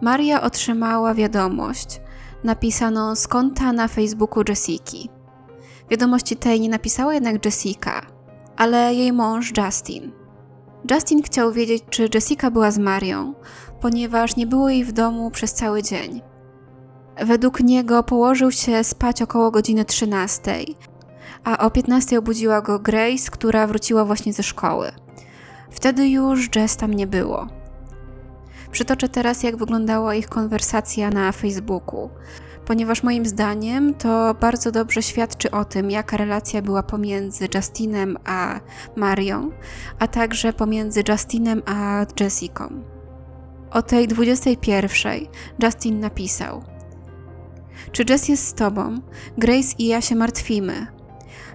Maria 0.00 0.42
otrzymała 0.42 1.14
wiadomość 1.14 2.00
napisaną 2.44 3.16
z 3.16 3.28
konta 3.28 3.72
na 3.72 3.88
Facebooku 3.88 4.44
Jessiki. 4.48 5.10
Wiadomości 5.90 6.36
tej 6.36 6.60
nie 6.60 6.68
napisała 6.68 7.14
jednak 7.14 7.44
Jessica, 7.44 8.02
ale 8.56 8.94
jej 8.94 9.12
mąż 9.12 9.52
Justin. 9.56 10.12
Justin 10.90 11.22
chciał 11.22 11.52
wiedzieć, 11.52 11.84
czy 11.90 12.08
Jessica 12.14 12.50
była 12.50 12.70
z 12.70 12.78
Marią, 12.78 13.34
ponieważ 13.86 14.36
nie 14.36 14.46
było 14.46 14.68
jej 14.68 14.84
w 14.84 14.92
domu 14.92 15.30
przez 15.30 15.54
cały 15.54 15.82
dzień. 15.82 16.22
Według 17.22 17.60
niego 17.60 18.02
położył 18.02 18.52
się 18.52 18.84
spać 18.84 19.22
około 19.22 19.50
godziny 19.50 19.84
13, 19.84 20.56
a 21.44 21.58
o 21.58 21.70
15 21.70 22.18
obudziła 22.18 22.60
go 22.60 22.78
Grace, 22.78 23.30
która 23.30 23.66
wróciła 23.66 24.04
właśnie 24.04 24.32
ze 24.32 24.42
szkoły. 24.42 24.92
Wtedy 25.70 26.08
już 26.08 26.56
Jess 26.56 26.76
tam 26.76 26.94
nie 26.94 27.06
było. 27.06 27.46
Przytoczę 28.70 29.08
teraz, 29.08 29.42
jak 29.42 29.56
wyglądała 29.56 30.14
ich 30.14 30.28
konwersacja 30.28 31.10
na 31.10 31.32
Facebooku, 31.32 32.10
ponieważ 32.64 33.02
moim 33.02 33.26
zdaniem 33.26 33.94
to 33.94 34.34
bardzo 34.40 34.72
dobrze 34.72 35.02
świadczy 35.02 35.50
o 35.50 35.64
tym, 35.64 35.90
jaka 35.90 36.16
relacja 36.16 36.62
była 36.62 36.82
pomiędzy 36.82 37.48
Justinem 37.54 38.16
a 38.24 38.60
Marią, 38.96 39.50
a 39.98 40.06
także 40.06 40.52
pomiędzy 40.52 41.02
Justinem 41.08 41.62
a 41.66 42.06
Jessica. 42.20 42.95
O 43.76 43.82
tej 43.82 44.08
21 44.08 45.26
Justin 45.62 46.00
napisał: 46.00 46.62
Czy 47.92 48.04
Jess 48.08 48.28
jest 48.28 48.48
z 48.48 48.54
tobą? 48.54 49.00
Grace 49.38 49.74
i 49.78 49.86
ja 49.86 50.00
się 50.00 50.14
martwimy. 50.14 50.86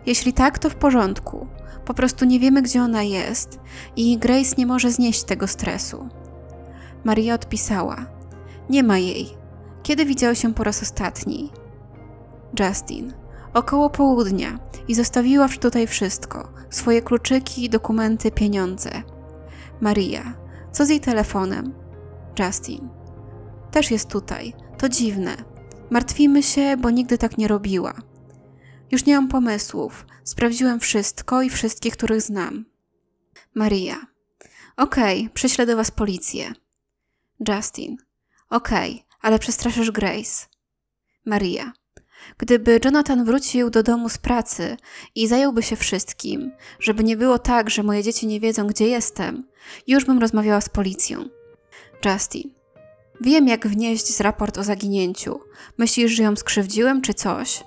Jeśli 0.06 0.34
tak, 0.34 0.60
to 0.60 0.70
w 0.70 0.76
porządku. 0.76 1.48
Po 1.86 1.94
prostu 1.94 2.26
nie 2.26 2.40
wiemy, 2.40 2.62
gdzie 2.62 2.82
ona 2.82 3.04
jest 3.04 3.60
i 3.96 4.18
Grace 4.18 4.56
nie 4.58 4.66
może 4.66 4.92
znieść 4.92 5.24
tego 5.24 5.48
stresu. 5.48 6.10
Maria 7.04 7.34
odpisała: 7.34 8.06
Nie 8.70 8.84
ma 8.84 8.98
jej. 8.98 9.30
Kiedy 9.84 10.06
widział 10.06 10.36
się 10.36 10.54
po 10.54 10.64
raz 10.64 10.82
ostatni? 10.82 11.52
Justin. 12.60 13.14
Około 13.54 13.90
południa 13.90 14.60
i 14.88 14.96
zostawiła 14.96 15.50
tutaj 15.50 15.88
wszystko: 15.88 16.52
swoje 16.70 17.02
kluczyki, 17.02 17.70
dokumenty, 17.70 18.32
pieniądze. 18.32 18.92
Maria. 19.80 20.34
Co 20.72 20.86
z 20.86 20.90
jej 20.90 21.00
telefonem? 21.00 21.81
Justin. 22.40 22.90
Też 23.72 23.92
jest 23.92 24.10
tutaj. 24.10 24.54
To 24.78 24.90
dziwne. 24.90 25.38
Martwimy 25.90 26.44
się, 26.44 26.78
bo 26.78 26.90
nigdy 26.90 27.18
tak 27.18 27.38
nie 27.38 27.48
robiła. 27.48 27.94
Już 28.92 29.06
nie 29.06 29.16
mam 29.16 29.28
pomysłów. 29.28 30.06
Sprawdziłem 30.24 30.80
wszystko 30.80 31.42
i 31.42 31.50
wszystkich, 31.50 31.94
których 31.94 32.22
znam. 32.22 32.66
Maria. 33.56 33.96
Okej, 34.78 35.30
okay, 35.36 35.76
was 35.76 35.92
policję. 35.92 36.54
Justin. 37.48 37.98
Okej, 38.50 38.92
okay, 38.92 39.06
ale 39.22 39.40
przestraszysz 39.40 39.92
Grace. 39.92 40.46
Maria. 41.26 41.74
Gdyby 42.38 42.80
Jonathan 42.86 43.26
wrócił 43.26 43.70
do 43.70 43.84
domu 43.84 44.10
z 44.10 44.18
pracy 44.18 44.78
i 45.16 45.28
zająłby 45.28 45.64
się 45.64 45.76
wszystkim, 45.76 46.52
żeby 46.80 47.04
nie 47.04 47.18
było 47.18 47.40
tak, 47.40 47.70
że 47.70 47.84
moje 47.84 48.04
dzieci 48.04 48.28
nie 48.28 48.40
wiedzą, 48.40 48.68
gdzie 48.68 48.88
jestem, 48.88 49.44
już 49.88 50.06
bym 50.06 50.20
rozmawiała 50.20 50.62
z 50.62 50.70
policją. 50.70 51.30
Justin. 52.06 52.54
Wiem, 53.22 53.48
jak 53.48 53.68
wnieść 53.68 54.16
z 54.16 54.22
raport 54.22 54.58
o 54.58 54.64
zaginięciu. 54.64 55.40
Myślisz, 55.78 56.12
że 56.12 56.24
ją 56.24 56.36
skrzywdziłem 56.36 57.02
czy 57.02 57.14
coś? 57.14 57.64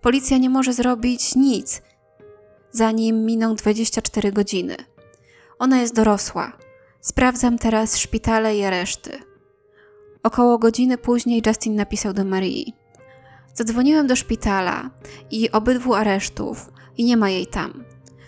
Policja 0.00 0.38
nie 0.38 0.50
może 0.50 0.72
zrobić 0.72 1.34
nic, 1.34 1.82
zanim 2.70 3.24
miną 3.24 3.54
24 3.54 4.32
godziny. 4.32 4.76
Ona 5.58 5.80
jest 5.80 5.94
dorosła. 5.94 6.52
Sprawdzam 7.00 7.58
teraz 7.58 7.96
szpitale 7.96 8.56
i 8.56 8.64
areszty. 8.64 9.18
Około 10.22 10.58
godziny 10.58 10.98
później 10.98 11.42
Justin 11.46 11.74
napisał 11.74 12.12
do 12.12 12.24
Marii. 12.24 12.74
Zadzwoniłem 13.54 14.06
do 14.06 14.16
szpitala 14.16 14.90
i 15.30 15.50
obydwu 15.50 15.94
aresztów 15.94 16.70
i 16.96 17.04
nie 17.04 17.16
ma 17.16 17.30
jej 17.30 17.46
tam. 17.46 17.84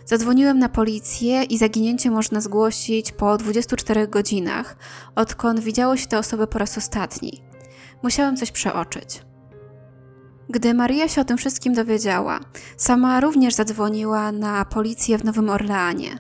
Zadzwoniłem 0.07 0.59
na 0.59 0.69
policję 0.69 1.43
i 1.43 1.59
zaginięcie 1.59 2.11
można 2.11 2.41
zgłosić 2.41 3.13
po 3.13 3.37
24 3.37 4.09
godzinach, 4.09 4.77
odkąd 5.15 5.61
widziało 5.61 5.97
się 5.97 6.07
tę 6.07 6.19
osobę 6.19 6.47
po 6.47 6.59
raz 6.59 6.79
ostatni. 6.79 7.43
Musiałem 8.03 8.37
coś 8.37 8.53
przeoczyć. 8.53 9.23
Gdy 10.49 10.75
Maria 10.75 11.09
się 11.09 11.21
o 11.21 11.25
tym 11.25 11.37
wszystkim 11.37 11.75
dowiedziała, 11.75 12.41
sama 12.77 13.21
również 13.21 13.55
zadzwoniła 13.55 14.33
na 14.33 14.65
policję 14.65 15.19
w 15.19 15.25
Nowym 15.25 15.51
Orleanie. 15.51 16.19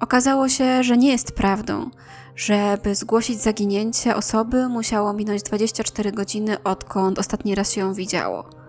Okazało 0.00 0.48
się, 0.48 0.82
że 0.82 0.96
nie 0.96 1.10
jest 1.10 1.32
prawdą. 1.32 1.90
Żeby 2.36 2.94
zgłosić 2.94 3.40
zaginięcie 3.40 4.16
osoby, 4.16 4.68
musiało 4.68 5.12
minąć 5.12 5.42
24 5.42 6.12
godziny, 6.12 6.62
odkąd 6.62 7.18
ostatni 7.18 7.54
raz 7.54 7.72
się 7.72 7.80
ją 7.80 7.94
widziało. 7.94 8.61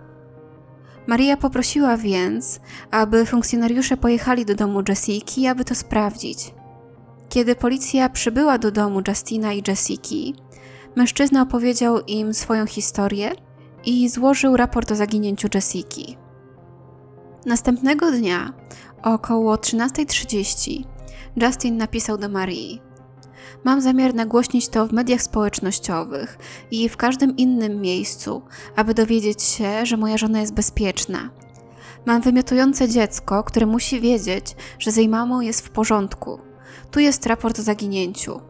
Maria 1.08 1.38
poprosiła 1.38 1.98
więc, 1.98 2.60
aby 2.92 3.26
funkcjonariusze 3.26 3.98
pojechali 3.98 4.46
do 4.46 4.56
domu 4.56 4.82
Jessiki, 4.90 5.48
aby 5.48 5.66
to 5.66 5.76
sprawdzić. 5.76 6.54
Kiedy 7.30 7.56
policja 7.56 8.10
przybyła 8.10 8.58
do 8.58 8.72
domu 8.72 9.02
Justina 9.08 9.54
i 9.54 9.64
Jessiki, 9.68 10.36
mężczyzna 10.96 11.42
opowiedział 11.42 12.00
im 12.00 12.34
swoją 12.34 12.66
historię 12.66 13.32
i 13.86 14.10
złożył 14.10 14.58
raport 14.58 14.92
o 14.92 14.96
zaginięciu 14.96 15.48
Jessiki. 15.54 16.18
Następnego 17.46 18.12
dnia, 18.12 18.54
około 19.04 19.56
13.30, 19.56 20.84
Justin 21.36 21.78
napisał 21.78 22.18
do 22.18 22.30
Marii: 22.30 22.82
Mam 23.64 23.82
zamiar 23.82 24.14
nagłośnić 24.14 24.68
to 24.68 24.88
w 24.88 24.94
mediach 24.94 25.22
społecznościowych 25.22 26.38
i 26.72 26.90
w 26.90 26.98
każdym 26.98 27.38
innym 27.38 27.82
miejscu, 27.82 28.42
aby 28.76 28.94
dowiedzieć 28.94 29.44
się, 29.44 29.86
że 29.86 29.98
moja 29.98 30.18
żona 30.18 30.40
jest 30.40 30.54
bezpieczna. 30.54 31.30
Mam 32.06 32.22
wymiotujące 32.22 32.90
dziecko, 32.90 33.44
które 33.44 33.66
musi 33.66 34.02
wiedzieć, 34.02 34.56
że 34.80 34.92
z 34.92 34.98
jej 34.98 35.10
mamą 35.10 35.42
jest 35.42 35.66
w 35.66 35.70
porządku. 35.70 36.40
Tu 36.92 37.00
jest 37.00 37.26
raport 37.26 37.60
o 37.60 37.62
zaginięciu. 37.62 38.42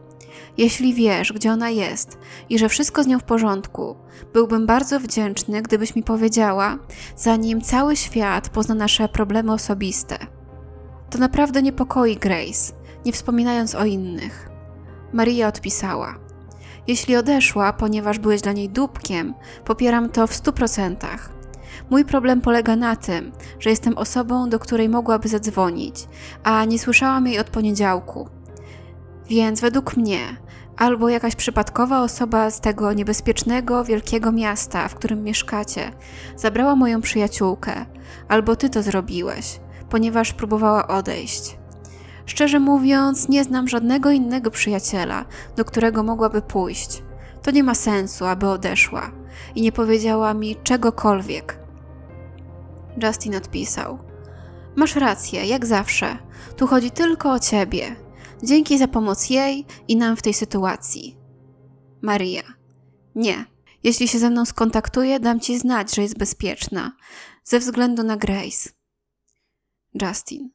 Jeśli 0.58 0.94
wiesz, 0.94 1.32
gdzie 1.32 1.52
ona 1.52 1.70
jest 1.70 2.18
i 2.48 2.58
że 2.58 2.68
wszystko 2.68 3.02
z 3.02 3.06
nią 3.06 3.18
w 3.18 3.24
porządku, 3.24 3.96
byłbym 4.32 4.66
bardzo 4.66 5.00
wdzięczny, 5.00 5.62
gdybyś 5.62 5.96
mi 5.96 6.02
powiedziała, 6.02 6.78
zanim 7.16 7.60
cały 7.60 7.96
świat 7.96 8.48
pozna 8.48 8.74
nasze 8.74 9.08
problemy 9.08 9.52
osobiste. 9.52 10.18
To 11.10 11.18
naprawdę 11.18 11.62
niepokoi 11.62 12.16
Grace, 12.16 12.72
nie 13.04 13.12
wspominając 13.12 13.74
o 13.74 13.84
innych. 13.84 14.53
Maria 15.14 15.48
odpisała: 15.48 16.14
Jeśli 16.86 17.16
odeszła, 17.16 17.72
ponieważ 17.72 18.18
byłeś 18.18 18.40
dla 18.40 18.52
niej 18.52 18.68
dupkiem, 18.68 19.34
popieram 19.64 20.08
to 20.08 20.26
w 20.26 20.34
stu 20.34 20.52
procentach. 20.52 21.30
Mój 21.90 22.04
problem 22.04 22.40
polega 22.40 22.76
na 22.76 22.96
tym, 22.96 23.32
że 23.60 23.70
jestem 23.70 23.98
osobą, 23.98 24.48
do 24.48 24.58
której 24.58 24.88
mogłaby 24.88 25.28
zadzwonić, 25.28 26.08
a 26.44 26.64
nie 26.64 26.78
słyszałam 26.78 27.26
jej 27.26 27.38
od 27.38 27.50
poniedziałku. 27.50 28.28
Więc 29.28 29.60
według 29.60 29.96
mnie, 29.96 30.18
albo 30.76 31.08
jakaś 31.08 31.36
przypadkowa 31.36 32.02
osoba 32.02 32.50
z 32.50 32.60
tego 32.60 32.92
niebezpiecznego, 32.92 33.84
wielkiego 33.84 34.32
miasta, 34.32 34.88
w 34.88 34.94
którym 34.94 35.22
mieszkacie, 35.22 35.92
zabrała 36.36 36.76
moją 36.76 37.00
przyjaciółkę, 37.00 37.86
albo 38.28 38.56
ty 38.56 38.70
to 38.70 38.82
zrobiłeś, 38.82 39.60
ponieważ 39.90 40.32
próbowała 40.32 40.88
odejść. 40.88 41.63
Szczerze 42.26 42.60
mówiąc, 42.60 43.28
nie 43.28 43.44
znam 43.44 43.68
żadnego 43.68 44.10
innego 44.10 44.50
przyjaciela, 44.50 45.24
do 45.56 45.64
którego 45.64 46.02
mogłaby 46.02 46.42
pójść. 46.42 47.02
To 47.42 47.50
nie 47.50 47.64
ma 47.64 47.74
sensu, 47.74 48.24
aby 48.24 48.48
odeszła 48.48 49.10
i 49.54 49.62
nie 49.62 49.72
powiedziała 49.72 50.34
mi 50.34 50.56
czegokolwiek. 50.62 51.58
Justin 53.02 53.36
odpisał: 53.36 53.98
Masz 54.76 54.96
rację, 54.96 55.46
jak 55.46 55.66
zawsze. 55.66 56.18
Tu 56.56 56.66
chodzi 56.66 56.90
tylko 56.90 57.32
o 57.32 57.38
ciebie. 57.38 57.96
Dzięki 58.42 58.78
za 58.78 58.88
pomoc 58.88 59.30
jej 59.30 59.66
i 59.88 59.96
nam 59.96 60.16
w 60.16 60.22
tej 60.22 60.34
sytuacji. 60.34 61.16
Maria: 62.02 62.42
Nie. 63.14 63.44
Jeśli 63.82 64.08
się 64.08 64.18
ze 64.18 64.30
mną 64.30 64.44
skontaktuje, 64.44 65.20
dam 65.20 65.40
ci 65.40 65.58
znać, 65.58 65.94
że 65.94 66.02
jest 66.02 66.18
bezpieczna, 66.18 66.92
ze 67.44 67.58
względu 67.58 68.02
na 68.02 68.16
Grace. 68.16 68.70
Justin: 70.02 70.50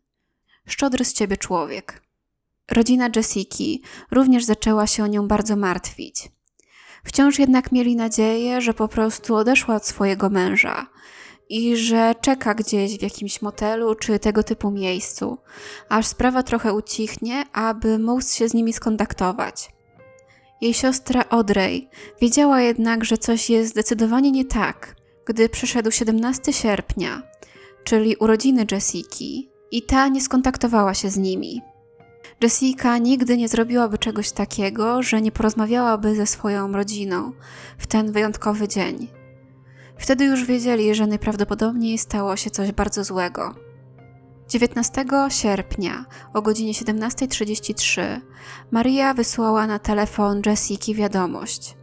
Szczodry 0.70 1.06
z 1.06 1.14
ciebie 1.14 1.38
człowiek. 1.38 2.02
Rodzina 2.72 3.10
Jessiki 3.16 3.84
również 4.12 4.46
zaczęła 4.46 4.88
się 4.88 5.04
o 5.04 5.08
nią 5.08 5.28
bardzo 5.28 5.56
martwić. 5.56 6.32
Wciąż 7.04 7.40
jednak 7.40 7.72
mieli 7.72 7.96
nadzieję, 7.96 8.62
że 8.62 8.74
po 8.74 8.88
prostu 8.88 9.36
odeszła 9.36 9.76
od 9.76 9.86
swojego 9.86 10.30
męża 10.30 10.88
i 11.50 11.78
że 11.78 12.16
czeka 12.22 12.54
gdzieś 12.54 12.98
w 12.98 13.02
jakimś 13.02 13.42
motelu 13.42 13.96
czy 13.96 14.20
tego 14.20 14.44
typu 14.44 14.72
miejscu, 14.72 15.38
aż 15.90 16.08
sprawa 16.08 16.44
trochę 16.44 16.74
ucichnie, 16.74 17.44
aby 17.54 18.00
móc 18.00 18.34
się 18.34 18.50
z 18.50 18.54
nimi 18.54 18.74
skontaktować. 18.74 19.70
Jej 20.62 20.74
siostra 20.74 21.24
Audrey 21.30 21.90
wiedziała 22.22 22.62
jednak, 22.62 23.06
że 23.06 23.18
coś 23.18 23.50
jest 23.50 23.72
zdecydowanie 23.72 24.32
nie 24.32 24.46
tak, 24.46 24.96
gdy 25.26 25.50
przyszedł 25.50 25.92
17 25.92 26.54
sierpnia, 26.54 27.22
czyli 27.84 28.16
urodziny 28.16 28.66
Jessiki, 28.72 29.50
i 29.72 29.82
ta 29.82 30.08
nie 30.08 30.22
skontaktowała 30.22 30.94
się 30.94 31.10
z 31.10 31.18
nimi. 31.18 31.62
Jessica 32.42 32.98
nigdy 32.98 33.38
nie 33.38 33.48
zrobiłaby 33.48 33.98
czegoś 33.98 34.32
takiego, 34.32 35.04
że 35.04 35.22
nie 35.22 35.32
porozmawiałaby 35.32 36.16
ze 36.16 36.28
swoją 36.28 36.72
rodziną 36.72 37.32
w 37.78 37.88
ten 37.88 38.12
wyjątkowy 38.12 38.68
dzień. 38.68 39.08
Wtedy 39.98 40.26
już 40.26 40.46
wiedzieli, 40.46 40.96
że 40.96 41.08
najprawdopodobniej 41.08 41.98
stało 41.98 42.36
się 42.36 42.50
coś 42.50 42.72
bardzo 42.72 43.04
złego. 43.04 43.56
19 44.50 45.06
sierpnia 45.30 46.06
o 46.34 46.42
godzinie 46.42 46.74
17.33 46.74 48.02
Maria 48.72 49.14
wysłała 49.14 49.68
na 49.68 49.80
telefon 49.80 50.42
Jessiki 50.46 50.96
wiadomość. 50.96 51.78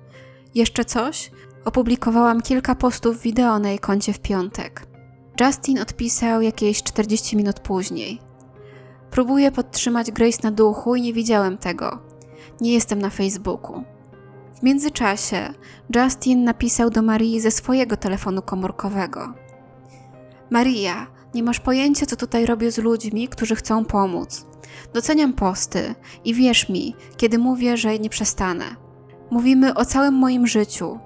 Jeszcze 0.55 0.85
coś? 0.85 1.31
Opublikowałam 1.65 2.41
kilka 2.41 2.75
postów 2.75 3.23
wideo 3.23 3.59
na 3.59 3.69
jej 3.69 3.79
koncie 3.79 4.13
w 4.13 4.19
piątek. 4.19 4.96
Justin 5.41 5.79
odpisał 5.79 6.43
jakieś 6.43 6.83
40 6.83 7.37
minut 7.37 7.61
później. 7.61 8.21
Próbuję 9.11 9.53
podtrzymać 9.53 10.11
Grace 10.11 10.39
na 10.43 10.51
duchu 10.51 10.97
i 10.97 11.03
nie 11.03 11.13
widziałem 11.13 11.59
tego. 11.59 11.99
Nie 12.61 12.73
jestem 12.73 12.99
na 12.99 13.11
Facebooku. 13.11 13.85
W 14.55 14.63
międzyczasie 14.63 15.55
Justin 15.97 16.45
napisał 16.45 16.91
do 16.91 17.03
Marii 17.03 17.41
ze 17.41 17.51
swojego 17.51 17.97
telefonu 17.97 18.43
komórkowego. 18.43 19.35
Maria, 20.51 21.07
nie 21.35 21.43
masz 21.43 21.61
pojęcia, 21.61 22.07
co 22.07 22.17
tutaj 22.17 22.47
robię 22.47 22.71
z 22.71 22.79
ludźmi, 22.79 23.29
którzy 23.29 23.57
chcą 23.57 23.85
pomóc. 23.85 24.47
Doceniam 24.95 25.33
posty 25.33 25.95
i 26.25 26.35
wierz 26.35 26.69
mi, 26.69 26.95
kiedy 27.17 27.39
mówię, 27.39 27.77
że 27.77 27.99
nie 27.99 28.11
przestanę. 28.11 28.65
Mówimy 29.31 29.75
o 29.75 29.85
całym 29.85 30.15
moim 30.15 30.47
życiu. 30.47 30.99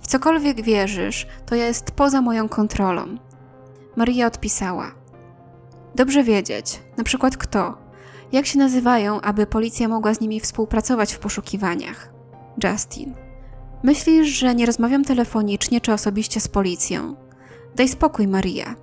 W 0.00 0.06
cokolwiek 0.06 0.62
wierzysz, 0.62 1.26
to 1.46 1.54
jest 1.54 1.90
poza 1.90 2.22
moją 2.22 2.48
kontrolą. 2.48 3.18
Maria 3.96 4.26
odpisała. 4.26 4.94
Dobrze 5.94 6.24
wiedzieć, 6.24 6.82
na 6.96 7.04
przykład 7.04 7.36
kto, 7.36 7.78
jak 8.32 8.46
się 8.46 8.58
nazywają, 8.58 9.20
aby 9.20 9.46
policja 9.46 9.88
mogła 9.88 10.14
z 10.14 10.20
nimi 10.20 10.40
współpracować 10.40 11.14
w 11.14 11.18
poszukiwaniach. 11.18 12.12
Justin. 12.64 13.14
Myślisz, 13.82 14.28
że 14.28 14.54
nie 14.54 14.66
rozmawiam 14.66 15.04
telefonicznie 15.04 15.80
czy 15.80 15.92
osobiście 15.92 16.40
z 16.40 16.48
policją? 16.48 17.16
Daj 17.76 17.88
spokój, 17.88 18.28
Maria. 18.28 18.74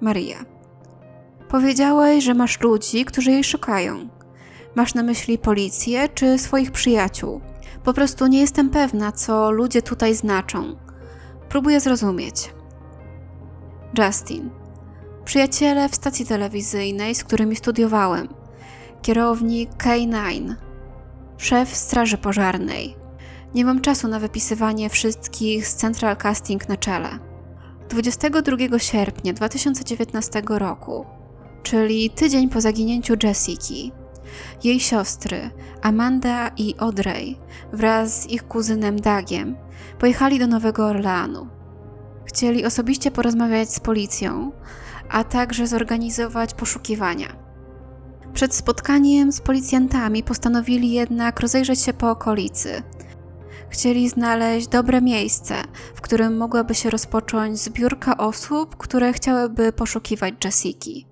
Maria. 0.00 0.44
Powiedziałeś, 1.48 2.24
że 2.24 2.34
masz 2.34 2.60
ludzi, 2.60 3.04
którzy 3.04 3.30
jej 3.30 3.44
szukają. 3.44 4.08
Masz 4.74 4.94
na 4.94 5.02
myśli 5.02 5.38
policję 5.38 6.08
czy 6.08 6.38
swoich 6.38 6.72
przyjaciół? 6.72 7.40
Po 7.84 7.92
prostu 7.92 8.26
nie 8.26 8.40
jestem 8.40 8.70
pewna, 8.70 9.12
co 9.12 9.50
ludzie 9.50 9.82
tutaj 9.82 10.14
znaczą. 10.14 10.76
Próbuję 11.48 11.80
zrozumieć. 11.80 12.53
Justin. 13.98 14.50
Przyjaciele 15.24 15.88
w 15.88 15.94
stacji 15.94 16.26
telewizyjnej, 16.26 17.14
z 17.14 17.24
którymi 17.24 17.56
studiowałem. 17.56 18.28
Kierownik 19.02 19.70
K9. 19.70 20.54
Szef 21.38 21.76
Straży 21.76 22.18
Pożarnej. 22.18 22.96
Nie 23.54 23.64
mam 23.64 23.80
czasu 23.80 24.08
na 24.08 24.20
wypisywanie 24.20 24.90
wszystkich 24.90 25.68
z 25.68 25.74
Central 25.74 26.16
Casting 26.16 26.68
na 26.68 26.76
czele. 26.76 27.08
22 27.88 28.78
sierpnia 28.78 29.32
2019 29.32 30.42
roku, 30.48 31.06
czyli 31.62 32.10
tydzień 32.10 32.48
po 32.48 32.60
zaginięciu 32.60 33.14
Jessiki, 33.22 33.92
jej 34.64 34.80
siostry 34.80 35.50
Amanda 35.82 36.48
i 36.56 36.74
Audrey 36.78 37.36
wraz 37.72 38.22
z 38.22 38.26
ich 38.26 38.48
kuzynem 38.48 39.00
Dagiem 39.00 39.56
pojechali 39.98 40.38
do 40.38 40.46
Nowego 40.46 40.86
Orleanu. 40.86 41.48
Chcieli 42.24 42.64
osobiście 42.64 43.10
porozmawiać 43.10 43.72
z 43.74 43.80
policją, 43.80 44.52
a 45.10 45.24
także 45.24 45.66
zorganizować 45.66 46.54
poszukiwania. 46.54 47.44
Przed 48.34 48.54
spotkaniem 48.54 49.32
z 49.32 49.40
policjantami 49.40 50.22
postanowili 50.22 50.92
jednak 50.92 51.40
rozejrzeć 51.40 51.80
się 51.80 51.92
po 51.92 52.10
okolicy. 52.10 52.82
Chcieli 53.68 54.08
znaleźć 54.08 54.68
dobre 54.68 55.00
miejsce, 55.00 55.54
w 55.94 56.00
którym 56.00 56.36
mogłaby 56.36 56.74
się 56.74 56.90
rozpocząć 56.90 57.58
zbiórka 57.58 58.16
osób, 58.16 58.76
które 58.76 59.12
chciałyby 59.12 59.72
poszukiwać 59.72 60.34
Jessiki. 60.44 61.06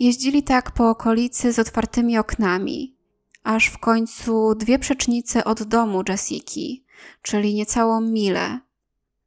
Jeździli 0.00 0.42
tak 0.42 0.70
po 0.70 0.90
okolicy 0.90 1.52
z 1.52 1.58
otwartymi 1.58 2.18
oknami, 2.18 2.96
aż 3.44 3.66
w 3.66 3.78
końcu 3.78 4.54
dwie 4.54 4.78
przecznice 4.78 5.44
od 5.44 5.62
domu 5.62 6.02
Jessiki, 6.08 6.84
czyli 7.22 7.54
niecałą 7.54 8.00
milę. 8.00 8.60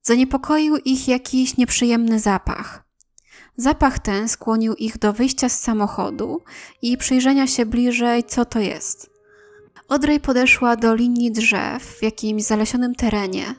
Zaniepokoił 0.08 0.78
ich 0.78 1.08
jakiś 1.08 1.58
nieprzyjemny 1.58 2.20
zapach. 2.20 2.84
Zapach 3.58 4.00
ten 4.00 4.30
skłonił 4.30 4.74
ich 4.74 4.98
do 4.98 5.14
wyjścia 5.14 5.50
z 5.50 5.60
samochodu 5.60 6.42
i 6.82 6.98
przyjrzenia 6.98 7.48
się 7.48 7.66
bliżej, 7.66 8.24
co 8.24 8.46
to 8.46 8.60
jest. 8.60 9.10
Odrej 9.88 10.20
podeszła 10.20 10.76
do 10.76 10.96
linii 10.96 11.32
drzew 11.32 11.84
w 11.84 12.04
jakimś 12.04 12.44
zalesionym 12.44 12.96
terenie 12.96 13.56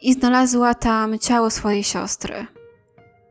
i 0.00 0.12
znalazła 0.12 0.74
tam 0.74 1.18
ciało 1.18 1.50
swojej 1.50 1.84
siostry. 1.84 2.46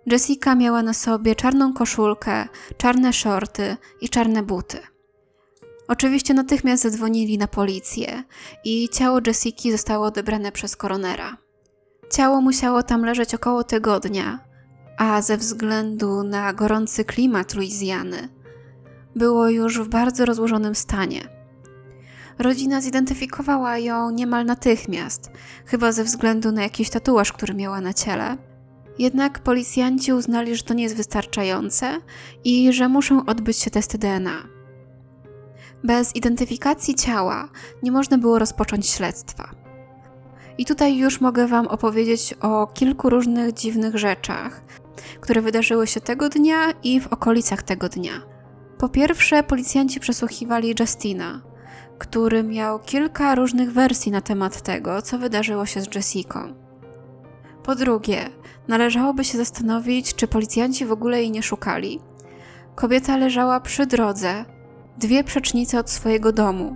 Jessica 0.06 0.56
miała 0.56 0.84
na 0.84 0.94
sobie 0.94 1.36
czarną 1.36 1.74
koszulkę, 1.74 2.48
czarne 2.78 3.14
shorty 3.14 3.78
i 4.02 4.10
czarne 4.10 4.44
buty. 4.44 4.80
Oczywiście 5.88 6.34
natychmiast 6.34 6.84
zadzwonili 6.84 7.38
na 7.38 7.48
policję 7.48 8.24
i 8.66 8.90
ciało 8.90 9.20
Jessiki 9.28 9.72
zostało 9.72 10.06
odebrane 10.06 10.52
przez 10.52 10.76
koronera. 10.76 11.45
Ciało 12.12 12.42
musiało 12.42 12.84
tam 12.84 13.06
leżeć 13.06 13.36
około 13.36 13.64
tygodnia, 13.64 14.40
a 14.98 15.22
ze 15.22 15.38
względu 15.38 16.24
na 16.24 16.54
gorący 16.54 17.06
klimat 17.06 17.56
Luizjany 17.56 18.30
było 19.16 19.50
już 19.50 19.80
w 19.80 19.88
bardzo 19.88 20.26
rozłożonym 20.26 20.76
stanie. 20.76 21.22
Rodzina 22.40 22.82
zidentyfikowała 22.82 23.78
ją 23.78 24.10
niemal 24.10 24.46
natychmiast, 24.46 25.32
chyba 25.66 25.92
ze 25.92 26.04
względu 26.04 26.52
na 26.52 26.64
jakiś 26.64 26.90
tatuaż, 26.90 27.34
który 27.34 27.54
miała 27.54 27.82
na 27.82 27.94
ciele. 27.94 28.38
Jednak 29.00 29.40
policjanci 29.40 30.14
uznali, 30.14 30.56
że 30.56 30.64
to 30.64 30.74
nie 30.74 30.84
jest 30.84 30.96
wystarczające 30.96 31.98
i 32.44 32.74
że 32.74 32.90
muszą 32.90 33.26
odbyć 33.26 33.58
się 33.58 33.72
testy 33.72 33.98
DNA. 33.98 34.48
Bez 35.84 36.16
identyfikacji 36.16 36.96
ciała 36.96 37.50
nie 37.84 37.92
można 37.92 38.18
było 38.18 38.40
rozpocząć 38.40 38.90
śledztwa. 38.90 39.65
I 40.58 40.66
tutaj 40.66 40.98
już 40.98 41.22
mogę 41.22 41.48
Wam 41.48 41.68
opowiedzieć 41.68 42.34
o 42.42 42.68
kilku 42.68 43.10
różnych 43.10 43.54
dziwnych 43.54 43.98
rzeczach, 43.98 44.62
które 45.22 45.42
wydarzyły 45.42 45.88
się 45.88 46.02
tego 46.02 46.30
dnia 46.30 46.72
i 46.84 47.00
w 47.00 47.08
okolicach 47.08 47.64
tego 47.64 47.90
dnia. 47.90 48.22
Po 48.78 48.90
pierwsze, 48.90 49.44
policjanci 49.44 50.00
przesłuchiwali 50.00 50.76
Justina, 50.80 51.42
który 51.98 52.44
miał 52.44 52.80
kilka 52.80 53.36
różnych 53.36 53.72
wersji 53.72 54.12
na 54.12 54.22
temat 54.22 54.62
tego, 54.62 55.02
co 55.02 55.18
wydarzyło 55.18 55.66
się 55.66 55.82
z 55.82 55.96
Jessiką. 55.96 56.54
Po 57.64 57.76
drugie, 57.76 58.30
należałoby 58.68 59.24
się 59.24 59.38
zastanowić, 59.38 60.16
czy 60.16 60.28
policjanci 60.28 60.86
w 60.86 60.92
ogóle 60.92 61.18
jej 61.18 61.32
nie 61.32 61.44
szukali. 61.44 62.00
Kobieta 62.76 63.18
leżała 63.18 63.60
przy 63.60 63.86
drodze, 63.86 64.46
dwie 64.98 65.24
przecznice 65.24 65.80
od 65.80 65.90
swojego 65.90 66.32
domu. 66.32 66.76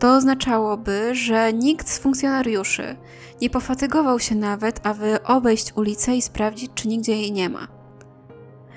To 0.00 0.14
oznaczałoby, 0.14 1.14
że 1.14 1.52
nikt 1.52 1.88
z 1.88 1.98
funkcjonariuszy 1.98 2.96
nie 3.42 3.50
pofatygował 3.50 4.18
się 4.18 4.34
nawet, 4.34 4.86
aby 4.86 5.22
obejść 5.22 5.72
ulicę 5.76 6.16
i 6.16 6.22
sprawdzić, 6.22 6.70
czy 6.74 6.88
nigdzie 6.88 7.12
jej 7.12 7.32
nie 7.32 7.48
ma. 7.48 7.68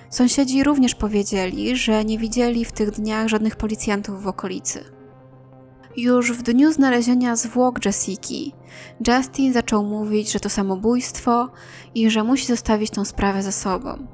Sąsiedzi 0.10 0.64
również 0.64 0.96
powiedzieli, 0.96 1.76
że 1.76 2.06
nie 2.06 2.18
widzieli 2.18 2.66
w 2.66 2.72
tych 2.72 2.92
dniach 2.92 3.28
żadnych 3.28 3.56
policjantów 3.56 4.24
w 4.24 4.28
okolicy. 4.28 4.84
Już 5.98 6.32
w 6.32 6.42
dniu 6.42 6.74
znalezienia 6.74 7.36
zwłok 7.36 7.86
Jessiki, 7.86 8.54
Justin 9.08 9.54
zaczął 9.54 9.84
mówić, 9.84 10.32
że 10.32 10.40
to 10.40 10.50
samobójstwo 10.50 11.50
i 11.96 12.10
że 12.10 12.24
musi 12.24 12.48
zostawić 12.48 12.92
tą 12.92 13.06
sprawę 13.06 13.44
za 13.44 13.52
sobą. 13.52 14.08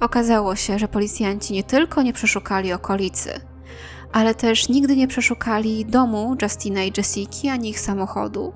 Okazało 0.00 0.56
się, 0.56 0.78
że 0.78 0.88
policjanci 0.88 1.52
nie 1.54 1.64
tylko 1.64 2.02
nie 2.02 2.12
przeszukali 2.12 2.72
okolicy, 2.72 3.49
ale 4.12 4.34
też 4.34 4.68
nigdy 4.68 4.96
nie 4.96 5.08
przeszukali 5.08 5.86
domu 5.86 6.36
Justina 6.42 6.82
i 6.82 6.92
Jessiki 6.96 7.48
ani 7.48 7.68
ich 7.68 7.80
samochodu, 7.80 8.52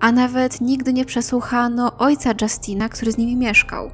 a 0.00 0.12
nawet 0.12 0.60
nigdy 0.60 0.92
nie 0.92 1.04
przesłuchano 1.04 1.98
ojca 1.98 2.30
Justina, 2.42 2.88
który 2.88 3.12
z 3.12 3.18
nimi 3.18 3.36
mieszkał. 3.36 3.90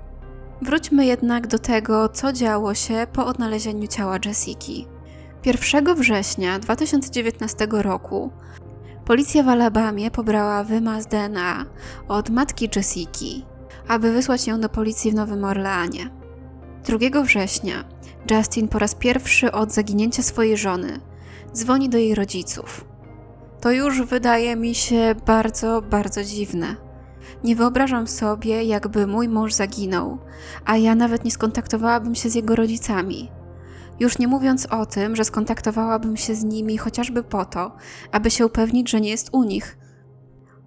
Wróćmy 0.62 1.06
jednak 1.06 1.46
do 1.46 1.58
tego, 1.58 2.08
co 2.08 2.32
działo 2.32 2.74
się 2.74 3.06
po 3.12 3.26
odnalezieniu 3.26 3.86
ciała 3.86 4.18
Jessiki. 4.24 4.86
1 5.44 5.94
września 5.94 6.58
2019 6.58 7.66
roku 7.70 8.30
policja 9.04 9.42
w 9.42 9.48
Alabamie 9.48 10.10
pobrała 10.10 10.64
wymaz 10.64 11.06
DNA 11.06 11.64
od 12.08 12.30
matki 12.30 12.68
Jessiki, 12.76 13.44
aby 13.88 14.12
wysłać 14.12 14.46
ją 14.46 14.60
do 14.60 14.68
policji 14.68 15.10
w 15.10 15.14
Nowym 15.14 15.44
Orleanie. 15.44 16.10
2 16.84 17.22
września 17.22 17.84
Justin 18.30 18.68
po 18.68 18.78
raz 18.78 18.94
pierwszy 18.94 19.52
od 19.52 19.72
zaginięcia 19.72 20.22
swojej 20.22 20.56
żony 20.56 21.00
dzwoni 21.54 21.88
do 21.88 21.98
jej 21.98 22.14
rodziców. 22.14 22.84
To 23.60 23.70
już 23.72 24.02
wydaje 24.02 24.56
mi 24.56 24.74
się 24.74 25.14
bardzo, 25.26 25.82
bardzo 25.82 26.24
dziwne. 26.24 26.76
Nie 27.44 27.56
wyobrażam 27.56 28.08
sobie, 28.08 28.64
jakby 28.64 29.06
mój 29.06 29.28
mąż 29.28 29.52
zaginął, 29.52 30.18
a 30.64 30.76
ja 30.76 30.94
nawet 30.94 31.24
nie 31.24 31.30
skontaktowałabym 31.30 32.14
się 32.14 32.30
z 32.30 32.34
jego 32.34 32.56
rodzicami. 32.56 33.30
Już 34.00 34.18
nie 34.18 34.28
mówiąc 34.28 34.66
o 34.66 34.86
tym, 34.86 35.16
że 35.16 35.24
skontaktowałabym 35.24 36.16
się 36.16 36.34
z 36.34 36.44
nimi 36.44 36.78
chociażby 36.78 37.22
po 37.22 37.44
to, 37.44 37.76
aby 38.12 38.30
się 38.30 38.46
upewnić, 38.46 38.90
że 38.90 39.00
nie 39.00 39.10
jest 39.10 39.28
u 39.32 39.44
nich. 39.44 39.78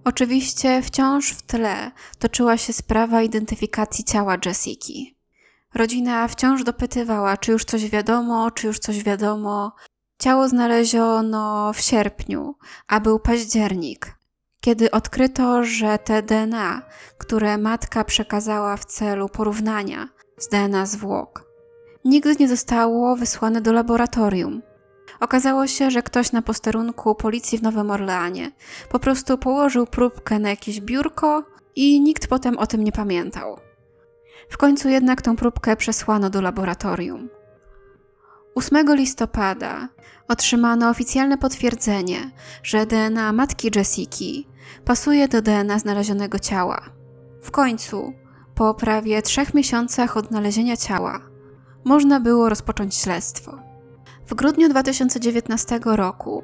Oczywiście 0.04 0.82
wciąż 0.82 1.32
w 1.32 1.41
tle 1.41 1.91
toczyła 2.20 2.58
się 2.58 2.74
sprawa 2.74 3.22
identyfikacji 3.22 4.04
ciała 4.04 4.38
Jessiki. 4.46 5.14
Rodzina 5.75 6.27
wciąż 6.27 6.63
dopytywała, 6.63 7.38
czy 7.38 7.51
już 7.51 7.65
coś 7.65 7.89
wiadomo, 7.89 8.51
czy 8.51 8.67
już 8.67 8.79
coś 8.79 9.03
wiadomo. 9.03 9.71
Ciało 10.21 10.47
znaleziono 10.47 11.73
w 11.73 11.79
sierpniu, 11.79 12.55
a 12.88 12.99
był 12.99 13.19
październik, 13.19 14.15
kiedy 14.61 14.91
odkryto, 14.91 15.63
że 15.63 15.97
te 15.97 16.23
DNA, 16.23 16.81
które 17.17 17.57
matka 17.57 18.03
przekazała 18.03 18.77
w 18.77 18.85
celu 18.85 19.29
porównania 19.29 20.09
z 20.38 20.47
DNA 20.47 20.85
zwłok, 20.85 21.43
nigdy 22.05 22.35
nie 22.39 22.47
zostało 22.47 23.15
wysłane 23.15 23.61
do 23.61 23.73
laboratorium. 23.73 24.61
Okazało 25.19 25.67
się, 25.67 25.91
że 25.91 26.03
ktoś 26.03 26.31
na 26.31 26.41
posterunku 26.41 27.15
policji 27.15 27.57
w 27.57 27.63
Nowym 27.63 27.91
Orleanie 27.91 28.51
po 28.89 28.99
prostu 28.99 29.38
położył 29.38 29.88
próbkę 29.88 30.39
na 30.39 30.49
jakieś 30.49 30.81
biurko 30.81 31.43
i 31.75 32.01
nikt 32.01 32.27
potem 32.27 32.57
o 32.57 32.67
tym 32.67 32.83
nie 32.83 32.91
pamiętał. 32.91 33.64
W 34.49 34.58
końcu 34.58 34.89
jednak 34.89 35.21
tą 35.21 35.36
próbkę 35.36 35.75
przesłano 35.75 36.29
do 36.29 36.41
laboratorium. 36.41 37.29
8 38.55 38.95
listopada 38.95 39.89
otrzymano 40.27 40.89
oficjalne 40.89 41.38
potwierdzenie, 41.38 42.31
że 42.63 42.86
DNA 42.86 43.34
matki 43.34 43.71
Jessiki 43.75 44.47
pasuje 44.86 45.27
do 45.27 45.41
DNA 45.41 45.79
znalezionego 45.79 46.39
ciała. 46.39 46.81
W 47.41 47.51
końcu, 47.51 48.13
po 48.55 48.73
prawie 48.73 49.21
trzech 49.21 49.53
miesiącach 49.53 50.17
odnalezienia 50.17 50.77
ciała, 50.77 51.19
można 51.84 52.19
było 52.19 52.49
rozpocząć 52.49 52.95
śledztwo. 52.95 53.60
W 54.27 54.34
grudniu 54.34 54.69
2019 54.69 55.79
roku 55.86 56.43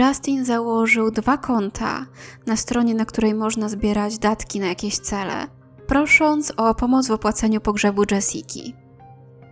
Justin 0.00 0.44
założył 0.44 1.10
dwa 1.10 1.38
konta 1.38 2.06
na 2.46 2.56
stronie, 2.56 2.94
na 2.94 3.04
której 3.04 3.34
można 3.34 3.68
zbierać 3.68 4.18
datki 4.18 4.60
na 4.60 4.66
jakieś 4.66 4.98
cele, 4.98 5.46
prosząc 5.86 6.52
o 6.56 6.74
pomoc 6.74 7.08
w 7.08 7.10
opłaceniu 7.10 7.60
pogrzebu 7.60 8.02
Jessiki. 8.10 8.74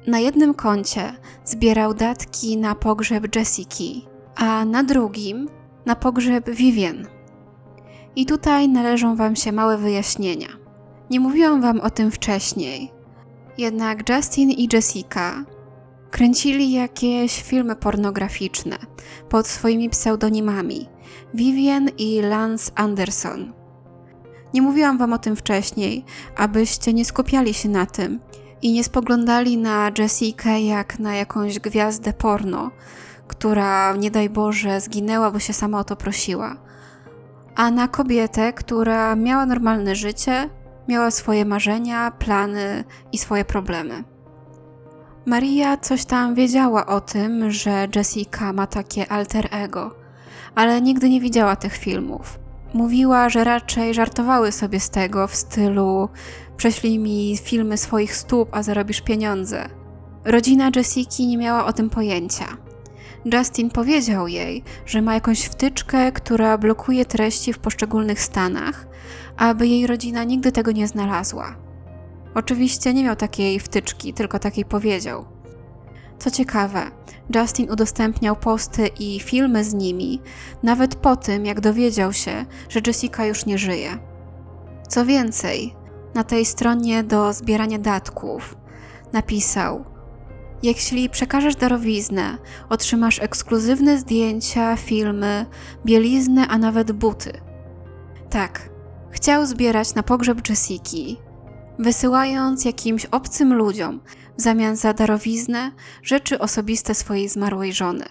Na 0.07 0.19
jednym 0.19 0.55
koncie 0.55 1.13
zbierał 1.45 1.95
datki 1.95 2.57
na 2.57 2.75
pogrzeb 2.75 3.37
Jessiki, 3.37 4.07
a 4.37 4.65
na 4.65 4.85
drugim 4.85 5.49
na 5.87 5.97
pogrzeb 5.97 6.51
Vivien. 6.51 7.07
I 8.17 8.27
tutaj 8.27 8.69
należą 8.69 9.17
Wam 9.17 9.37
się 9.37 9.53
małe 9.53 9.79
wyjaśnienia. 9.79 10.49
Nie 11.11 11.21
mówiłam 11.21 11.61
Wam 11.61 11.81
o 11.81 11.91
tym 11.91 12.11
wcześniej, 12.11 12.93
jednak 13.59 14.09
Justin 14.09 14.51
i 14.51 14.69
Jessica 14.73 15.45
kręcili 16.11 16.73
jakieś 16.73 17.43
filmy 17.43 17.77
pornograficzne 17.77 18.77
pod 19.29 19.47
swoimi 19.47 19.91
pseudonimami 19.91 20.89
Vivian 21.35 21.89
i 21.99 22.21
Lance 22.21 22.73
Anderson. 22.75 23.53
Nie 24.55 24.63
mówiłam 24.63 24.99
wam 24.99 25.13
o 25.13 25.19
tym 25.19 25.37
wcześniej, 25.37 26.05
abyście 26.37 26.93
nie 26.93 27.05
skupiali 27.05 27.55
się 27.55 27.69
na 27.69 27.87
tym 27.87 28.21
i 28.63 28.73
nie 28.73 28.85
spoglądali 28.85 29.59
na 29.59 29.91
Jessica 29.99 30.51
jak 30.51 30.99
na 30.99 31.15
jakąś 31.15 31.59
gwiazdę 31.59 32.13
porno, 32.13 32.71
która 33.29 33.97
nie 33.97 34.11
daj 34.11 34.31
Boże 34.31 34.81
zginęła, 34.81 35.31
bo 35.31 35.39
się 35.39 35.53
sama 35.53 35.79
o 35.79 35.85
to 35.85 35.97
prosiła, 35.97 36.57
a 37.55 37.71
na 37.71 37.89
kobietę, 37.89 38.53
która 38.53 39.17
miała 39.17 39.47
normalne 39.47 39.95
życie, 39.95 40.51
miała 40.89 41.11
swoje 41.11 41.45
marzenia, 41.45 42.11
plany 42.11 42.85
i 43.13 43.19
swoje 43.19 43.45
problemy. 43.45 44.05
Maria 45.27 45.77
coś 45.77 46.05
tam 46.05 46.35
wiedziała 46.35 46.87
o 46.87 47.01
tym, 47.01 47.51
że 47.51 47.89
Jessica 47.97 48.53
ma 48.53 48.67
takie 48.67 49.13
alter 49.13 49.49
ego, 49.51 49.95
ale 50.55 50.81
nigdy 50.81 51.11
nie 51.11 51.21
widziała 51.21 51.57
tych 51.57 51.77
filmów. 51.77 52.44
Mówiła, 52.75 53.29
że 53.29 53.45
raczej 53.45 53.95
żartowały 53.95 54.53
sobie 54.53 54.81
z 54.81 54.91
tego 54.91 55.29
w 55.29 55.37
stylu 55.37 56.09
prześlij 56.57 56.99
mi 56.99 57.39
filmy 57.43 57.77
swoich 57.77 58.17
stóp, 58.17 58.49
a 58.53 58.63
zarobisz 58.63 59.01
pieniądze. 59.01 59.69
Rodzina 60.25 60.71
Jessiki 60.77 61.27
nie 61.27 61.39
miała 61.39 61.67
o 61.67 61.73
tym 61.73 61.91
pojęcia. 61.91 62.45
Justin 63.25 63.71
powiedział 63.71 64.29
jej, 64.29 64.63
że 64.87 65.03
ma 65.03 65.15
jakąś 65.15 65.45
wtyczkę, 65.45 66.13
która 66.13 66.59
blokuje 66.59 67.05
treści 67.05 67.53
w 67.53 67.59
poszczególnych 67.59 68.21
stanach, 68.21 68.87
aby 69.37 69.67
jej 69.67 69.87
rodzina 69.87 70.25
nigdy 70.25 70.53
tego 70.53 70.73
nie 70.73 70.89
znalazła. 70.89 71.57
Oczywiście 72.35 72.95
nie 72.95 73.05
miał 73.05 73.17
takiej 73.17 73.61
wtyczki, 73.61 74.15
tylko 74.15 74.39
takiej 74.39 74.65
powiedział. 74.65 75.34
Co 76.19 76.31
ciekawe, 76.31 76.91
Justin 77.35 77.71
udostępniał 77.71 78.37
posty 78.37 78.87
i 78.87 79.21
filmy 79.21 79.65
z 79.65 79.75
nimi, 79.75 80.21
nawet 80.63 80.95
po 80.95 81.17
tym, 81.17 81.47
jak 81.47 81.61
dowiedział 81.61 82.13
się, 82.13 82.45
że 82.69 82.81
Jessica 82.87 83.27
już 83.27 83.47
nie 83.47 83.59
żyje. 83.59 83.99
Co 84.89 85.07
więcej, 85.07 85.75
na 86.15 86.25
tej 86.25 86.45
stronie 86.45 87.03
do 87.03 87.33
zbierania 87.33 87.79
datków 87.79 88.57
napisał: 89.13 89.85
Jeśli 90.63 91.11
przekażesz 91.11 91.57
darowiznę, 91.57 92.39
otrzymasz 92.69 93.21
ekskluzywne 93.21 93.99
zdjęcia, 93.99 94.77
filmy, 94.77 95.47
bieliznę, 95.87 96.49
a 96.49 96.59
nawet 96.59 96.93
buty. 96.93 97.33
Tak, 98.31 98.71
chciał 99.11 99.47
zbierać 99.47 99.95
na 99.95 100.03
pogrzeb 100.03 100.49
Jessiki, 100.49 101.17
wysyłając 101.79 102.65
jakimś 102.65 103.07
obcym 103.07 103.55
ludziom 103.55 104.01
w 104.39 104.43
zamian 104.43 104.77
za 104.77 104.93
darowiznę 104.93 105.71
rzeczy 106.03 106.39
osobiste 106.39 106.95
swojej 106.95 107.29
zmarłej 107.29 107.73
żony. 107.73 108.05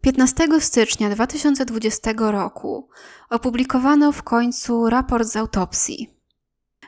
15 0.00 0.60
stycznia 0.60 1.10
2020 1.10 2.12
roku 2.16 2.88
opublikowano 3.30 4.12
w 4.12 4.22
końcu 4.22 4.90
raport 4.90 5.28
z 5.28 5.36
autopsji. 5.36 6.18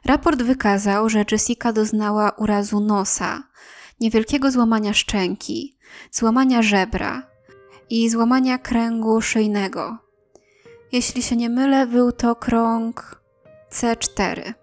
Raport 0.05 0.43
wykazał, 0.43 1.09
że 1.09 1.25
Jessica 1.33 1.73
doznała 1.73 2.31
urazu 2.31 2.81
nosa, 2.81 3.43
niewielkiego 4.01 4.51
złamania 4.51 4.95
szczęki, 4.95 5.77
złamania 6.11 6.63
żebra 6.63 7.23
i 7.91 8.11
złamania 8.11 8.59
kręgu 8.59 9.21
szyjnego. 9.21 9.99
Jeśli 10.93 11.23
się 11.23 11.37
nie 11.37 11.51
mylę, 11.51 11.87
był 11.87 12.13
to 12.13 12.37
krąg 12.37 13.23
C4. 13.73 14.60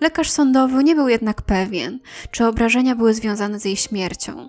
Lekarz 0.00 0.30
sądowy 0.30 0.84
nie 0.84 0.94
był 0.94 1.08
jednak 1.08 1.42
pewien, 1.42 2.00
czy 2.30 2.46
obrażenia 2.46 2.94
były 2.96 3.14
związane 3.14 3.60
z 3.60 3.64
jej 3.64 3.76
śmiercią. 3.76 4.48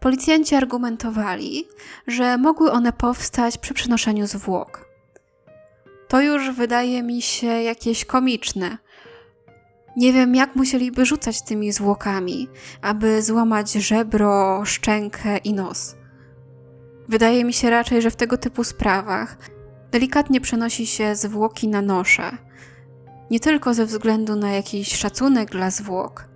Policjanci 0.00 0.54
argumentowali, 0.54 1.68
że 2.06 2.38
mogły 2.38 2.72
one 2.72 2.92
powstać 2.92 3.58
przy 3.58 3.74
przenoszeniu 3.74 4.26
zwłok. 4.26 4.88
To 6.08 6.22
już 6.22 6.50
wydaje 6.50 7.02
mi 7.02 7.22
się 7.22 7.46
jakieś 7.46 8.04
komiczne. 8.04 8.78
Nie 9.96 10.12
wiem, 10.12 10.34
jak 10.34 10.56
musieliby 10.56 11.06
rzucać 11.06 11.42
tymi 11.42 11.72
zwłokami, 11.72 12.48
aby 12.82 13.22
złamać 13.22 13.72
żebro, 13.72 14.64
szczękę 14.64 15.38
i 15.38 15.54
nos. 15.54 15.96
Wydaje 17.08 17.44
mi 17.44 17.52
się 17.52 17.70
raczej, 17.70 18.02
że 18.02 18.10
w 18.10 18.16
tego 18.16 18.38
typu 18.38 18.64
sprawach 18.64 19.36
delikatnie 19.90 20.40
przenosi 20.40 20.86
się 20.86 21.16
zwłoki 21.16 21.68
na 21.68 21.82
nosze 21.82 22.38
nie 23.32 23.40
tylko 23.40 23.74
ze 23.74 23.86
względu 23.86 24.36
na 24.36 24.50
jakiś 24.50 24.96
szacunek 24.96 25.50
dla 25.50 25.70
zwłok, 25.70 26.28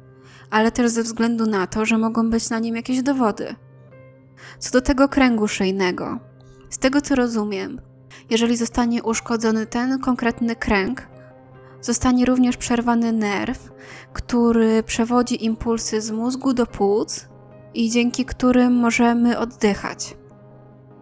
ale 0.50 0.72
też 0.72 0.90
ze 0.90 1.02
względu 1.02 1.46
na 1.46 1.66
to, 1.66 1.86
że 1.86 1.98
mogą 1.98 2.30
być 2.30 2.50
na 2.50 2.58
nim 2.58 2.76
jakieś 2.76 3.02
dowody. 3.02 3.54
Co 4.58 4.70
do 4.70 4.80
tego 4.80 5.08
kręgu 5.08 5.48
szyjnego, 5.48 6.18
z 6.70 6.78
tego 6.78 7.00
co 7.00 7.14
rozumiem, 7.14 7.80
jeżeli 8.30 8.56
zostanie 8.56 9.02
uszkodzony 9.02 9.66
ten 9.66 9.98
konkretny 9.98 10.56
kręg, 10.56 11.08
zostanie 11.80 12.24
również 12.24 12.56
przerwany 12.56 13.12
nerw, 13.12 13.72
który 14.12 14.82
przewodzi 14.82 15.44
impulsy 15.44 16.00
z 16.00 16.10
mózgu 16.10 16.52
do 16.52 16.66
płuc 16.66 17.28
i 17.74 17.90
dzięki 17.90 18.24
którym 18.24 18.72
możemy 18.72 19.38
oddychać. 19.38 20.16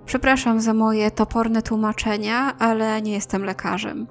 Przepraszam 0.06 0.60
za 0.60 0.74
moje 0.74 1.10
toporne 1.10 1.62
tłumaczenia, 1.62 2.58
ale 2.58 3.02
nie 3.02 3.12
jestem 3.12 3.44
lekarzem. 3.44 4.06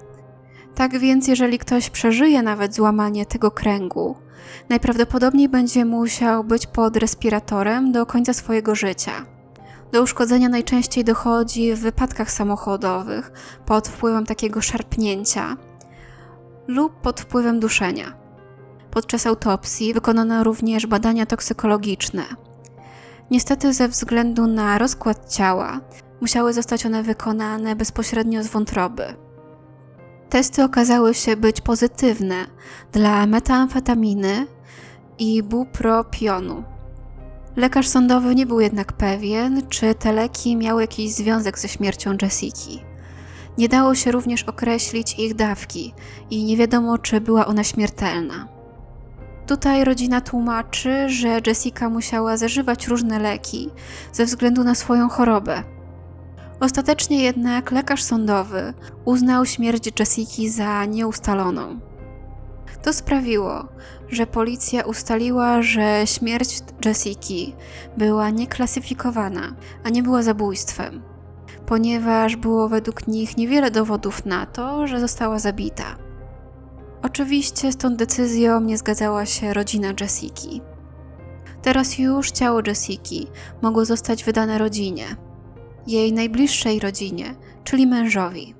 Tak 0.76 1.00
więc, 1.00 1.28
jeżeli 1.28 1.60
ktoś 1.60 1.90
przeżyje 1.90 2.42
nawet 2.42 2.76
złamanie 2.76 3.26
tego 3.26 3.52
kręgu, 3.52 4.16
najprawdopodobniej 4.70 5.50
będzie 5.50 5.86
musiał 5.86 6.44
być 6.44 6.68
pod 6.68 6.98
respiratorem 6.98 7.92
do 7.92 8.06
końca 8.06 8.34
swojego 8.34 8.76
życia. 8.76 9.12
Do 9.92 10.02
uszkodzenia 10.02 10.50
najczęściej 10.50 11.04
dochodzi 11.04 11.74
w 11.74 11.80
wypadkach 11.80 12.32
samochodowych 12.32 13.32
pod 13.66 13.88
wpływem 13.88 14.26
takiego 14.26 14.62
szarpnięcia 14.62 15.58
lub 16.68 17.02
pod 17.02 17.22
wpływem 17.22 17.60
duszenia. 17.60 18.14
Podczas 18.92 19.28
autopsji 19.28 19.94
wykonano 19.94 20.44
również 20.44 20.88
badania 20.88 21.26
toksykologiczne. 21.26 22.24
Niestety, 23.32 23.74
ze 23.74 23.88
względu 23.88 24.48
na 24.48 24.78
rozkład 24.78 25.34
ciała, 25.34 25.80
musiały 26.22 26.54
zostać 26.54 26.86
one 26.86 27.04
wykonane 27.04 27.76
bezpośrednio 27.76 28.44
z 28.44 28.48
wątroby. 28.48 29.16
Testy 30.34 30.64
okazały 30.64 31.14
się 31.14 31.38
być 31.38 31.62
pozytywne 31.62 32.36
dla 32.92 33.26
metamfetaminy 33.26 34.48
i 35.20 35.44
bupropionu. 35.44 36.64
Lekarz 37.56 37.88
sądowy 37.88 38.36
nie 38.36 38.46
był 38.46 38.60
jednak 38.60 38.94
pewien, 38.94 39.62
czy 39.70 39.96
te 39.96 40.14
leki 40.14 40.56
miały 40.56 40.82
jakiś 40.82 41.12
związek 41.14 41.60
ze 41.60 41.68
śmiercią 41.68 42.16
Jessiki. 42.22 42.84
Nie 43.58 43.70
dało 43.70 43.96
się 43.96 44.12
również 44.12 44.44
określić 44.44 45.20
ich 45.20 45.36
dawki 45.36 45.94
i 46.30 46.44
nie 46.44 46.58
wiadomo, 46.58 46.98
czy 46.98 47.22
była 47.22 47.46
ona 47.46 47.64
śmiertelna. 47.64 48.48
Tutaj 49.48 49.84
rodzina 49.84 50.22
tłumaczy, 50.22 51.10
że 51.10 51.42
Jessica 51.48 51.90
musiała 51.90 52.38
zażywać 52.38 52.88
różne 52.88 53.20
leki 53.20 53.70
ze 54.12 54.26
względu 54.26 54.64
na 54.64 54.76
swoją 54.76 55.10
chorobę. 55.10 55.64
Ostatecznie 56.60 57.24
jednak 57.24 57.72
lekarz 57.72 58.04
sądowy 58.04 58.74
uznał 59.06 59.46
śmierć 59.46 60.00
Jessiki 60.00 60.50
za 60.50 60.86
nieustaloną. 60.86 61.80
To 62.84 62.94
sprawiło, 62.94 63.68
że 64.10 64.28
policja 64.28 64.84
ustaliła, 64.84 65.62
że 65.62 66.02
śmierć 66.06 66.60
Jessiki 66.86 67.56
była 67.98 68.30
nieklasyfikowana, 68.30 69.56
a 69.84 69.90
nie 69.90 70.04
była 70.04 70.24
zabójstwem, 70.24 71.02
ponieważ 71.66 72.36
było 72.36 72.70
według 72.70 73.08
nich 73.08 73.38
niewiele 73.38 73.72
dowodów 73.72 74.26
na 74.26 74.46
to, 74.46 74.88
że 74.88 75.00
została 75.00 75.40
zabita. 75.40 75.84
Oczywiście 77.04 77.72
z 77.72 77.78
tą 77.78 77.96
decyzją 77.96 78.62
nie 78.62 78.78
zgadzała 78.78 79.26
się 79.26 79.54
rodzina 79.54 79.88
Jessiki. 80.02 80.62
Teraz 81.62 81.98
już 81.98 82.32
ciało 82.32 82.62
Jessiki 82.68 83.28
mogło 83.62 83.86
zostać 83.86 84.24
wydane 84.24 84.58
rodzinie, 84.58 85.06
jej 85.88 86.14
najbliższej 86.14 86.80
rodzinie, 86.80 87.36
czyli 87.64 87.88
mężowi. 87.88 88.56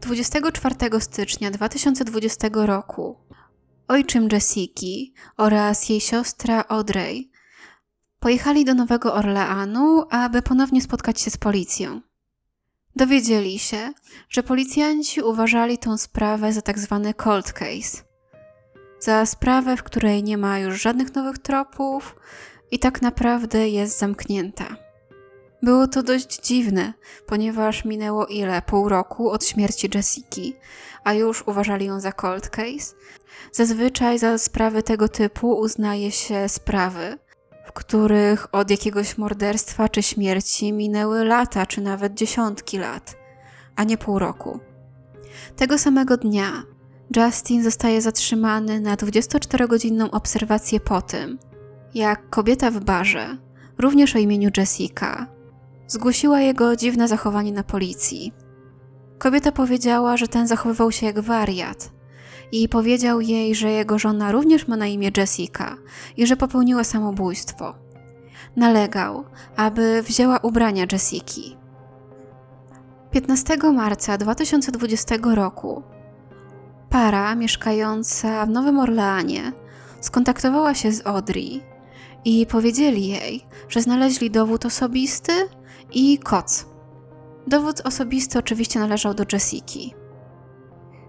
24 0.00 1.00
stycznia 1.00 1.50
2020 1.50 2.48
roku 2.52 3.16
ojczym 3.88 4.28
Jessiki 4.32 5.14
oraz 5.36 5.88
jej 5.88 6.00
siostra 6.00 6.64
Audrey 6.68 7.30
pojechali 8.20 8.64
do 8.64 8.74
Nowego 8.74 9.14
Orleanu, 9.14 10.04
aby 10.10 10.42
ponownie 10.42 10.82
spotkać 10.82 11.20
się 11.20 11.30
z 11.30 11.36
policją. 11.36 12.00
Dowiedzieli 12.96 13.58
się, 13.58 13.92
że 14.28 14.42
policjanci 14.42 15.22
uważali 15.22 15.78
tę 15.78 15.98
sprawę 15.98 16.52
za 16.52 16.62
tak 16.62 16.78
zwany 16.78 17.14
cold 17.14 17.52
case. 17.52 18.02
Za 19.00 19.26
sprawę, 19.26 19.76
w 19.76 19.82
której 19.82 20.22
nie 20.22 20.38
ma 20.38 20.58
już 20.58 20.82
żadnych 20.82 21.14
nowych 21.14 21.38
tropów 21.38 22.16
i 22.70 22.78
tak 22.78 23.02
naprawdę 23.02 23.68
jest 23.68 23.98
zamknięta. 23.98 24.83
Było 25.64 25.86
to 25.86 26.02
dość 26.02 26.40
dziwne, 26.46 26.92
ponieważ 27.26 27.84
minęło 27.84 28.26
ile? 28.26 28.62
Pół 28.62 28.88
roku 28.88 29.30
od 29.30 29.44
śmierci 29.44 29.90
Jessiki, 29.94 30.56
a 31.04 31.12
już 31.14 31.48
uważali 31.48 31.86
ją 31.86 32.00
za 32.00 32.12
cold 32.12 32.48
case. 32.48 32.94
Zazwyczaj 33.52 34.18
za 34.18 34.38
sprawy 34.38 34.82
tego 34.82 35.08
typu 35.08 35.58
uznaje 35.58 36.10
się 36.10 36.48
sprawy, 36.48 37.18
w 37.66 37.72
których 37.72 38.54
od 38.54 38.70
jakiegoś 38.70 39.18
morderstwa 39.18 39.88
czy 39.88 40.02
śmierci 40.02 40.72
minęły 40.72 41.24
lata, 41.24 41.66
czy 41.66 41.80
nawet 41.80 42.14
dziesiątki 42.14 42.78
lat, 42.78 43.16
a 43.76 43.84
nie 43.84 43.98
pół 43.98 44.18
roku. 44.18 44.60
Tego 45.56 45.78
samego 45.78 46.16
dnia 46.16 46.62
Justin 47.16 47.62
zostaje 47.62 48.00
zatrzymany 48.00 48.80
na 48.80 48.96
24-godzinną 48.96 50.10
obserwację 50.10 50.80
po 50.80 51.02
tym, 51.02 51.38
jak 51.94 52.30
kobieta 52.30 52.70
w 52.70 52.80
barze, 52.80 53.38
również 53.78 54.16
o 54.16 54.18
imieniu 54.18 54.50
Jessica, 54.56 55.33
zgłosiła 55.94 56.40
jego 56.40 56.76
dziwne 56.76 57.08
zachowanie 57.08 57.52
na 57.52 57.62
policji. 57.62 58.32
Kobieta 59.18 59.52
powiedziała, 59.52 60.16
że 60.16 60.28
ten 60.28 60.48
zachowywał 60.48 60.92
się 60.92 61.06
jak 61.06 61.20
wariat 61.20 61.92
i 62.52 62.68
powiedział 62.68 63.20
jej, 63.20 63.54
że 63.54 63.70
jego 63.70 63.98
żona 63.98 64.32
również 64.32 64.68
ma 64.68 64.76
na 64.76 64.86
imię 64.86 65.10
Jessica 65.16 65.76
i 66.16 66.26
że 66.26 66.36
popełniła 66.36 66.84
samobójstwo. 66.84 67.74
Nalegał, 68.56 69.24
aby 69.56 70.02
wzięła 70.02 70.38
ubrania 70.38 70.86
Jessiki. 70.92 71.56
15 73.10 73.56
marca 73.72 74.18
2020 74.18 75.14
roku 75.34 75.82
para 76.90 77.34
mieszkająca 77.34 78.46
w 78.46 78.48
Nowym 78.48 78.78
Orleanie 78.78 79.52
skontaktowała 80.00 80.74
się 80.74 80.92
z 80.92 81.06
Audrey 81.06 81.62
i 82.24 82.46
powiedzieli 82.46 83.06
jej, 83.08 83.46
że 83.68 83.82
znaleźli 83.82 84.30
dowód 84.30 84.66
osobisty 84.66 85.32
i 85.92 86.18
koc. 86.18 86.66
Dowód 87.46 87.80
osobisty 87.84 88.38
oczywiście 88.38 88.80
należał 88.80 89.14
do 89.14 89.24
Jessiki. 89.32 89.94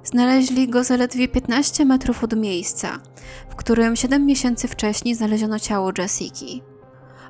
Znaleźli 0.04 0.70
go 0.70 0.84
zaledwie 0.84 1.28
15 1.28 1.86
metrów 1.86 2.24
od 2.24 2.36
miejsca, 2.38 3.00
w 3.50 3.56
którym 3.56 3.96
7 3.96 4.26
miesięcy 4.26 4.68
wcześniej 4.68 5.16
znaleziono 5.16 5.60
ciało 5.60 5.92
Jessiki. 5.98 6.64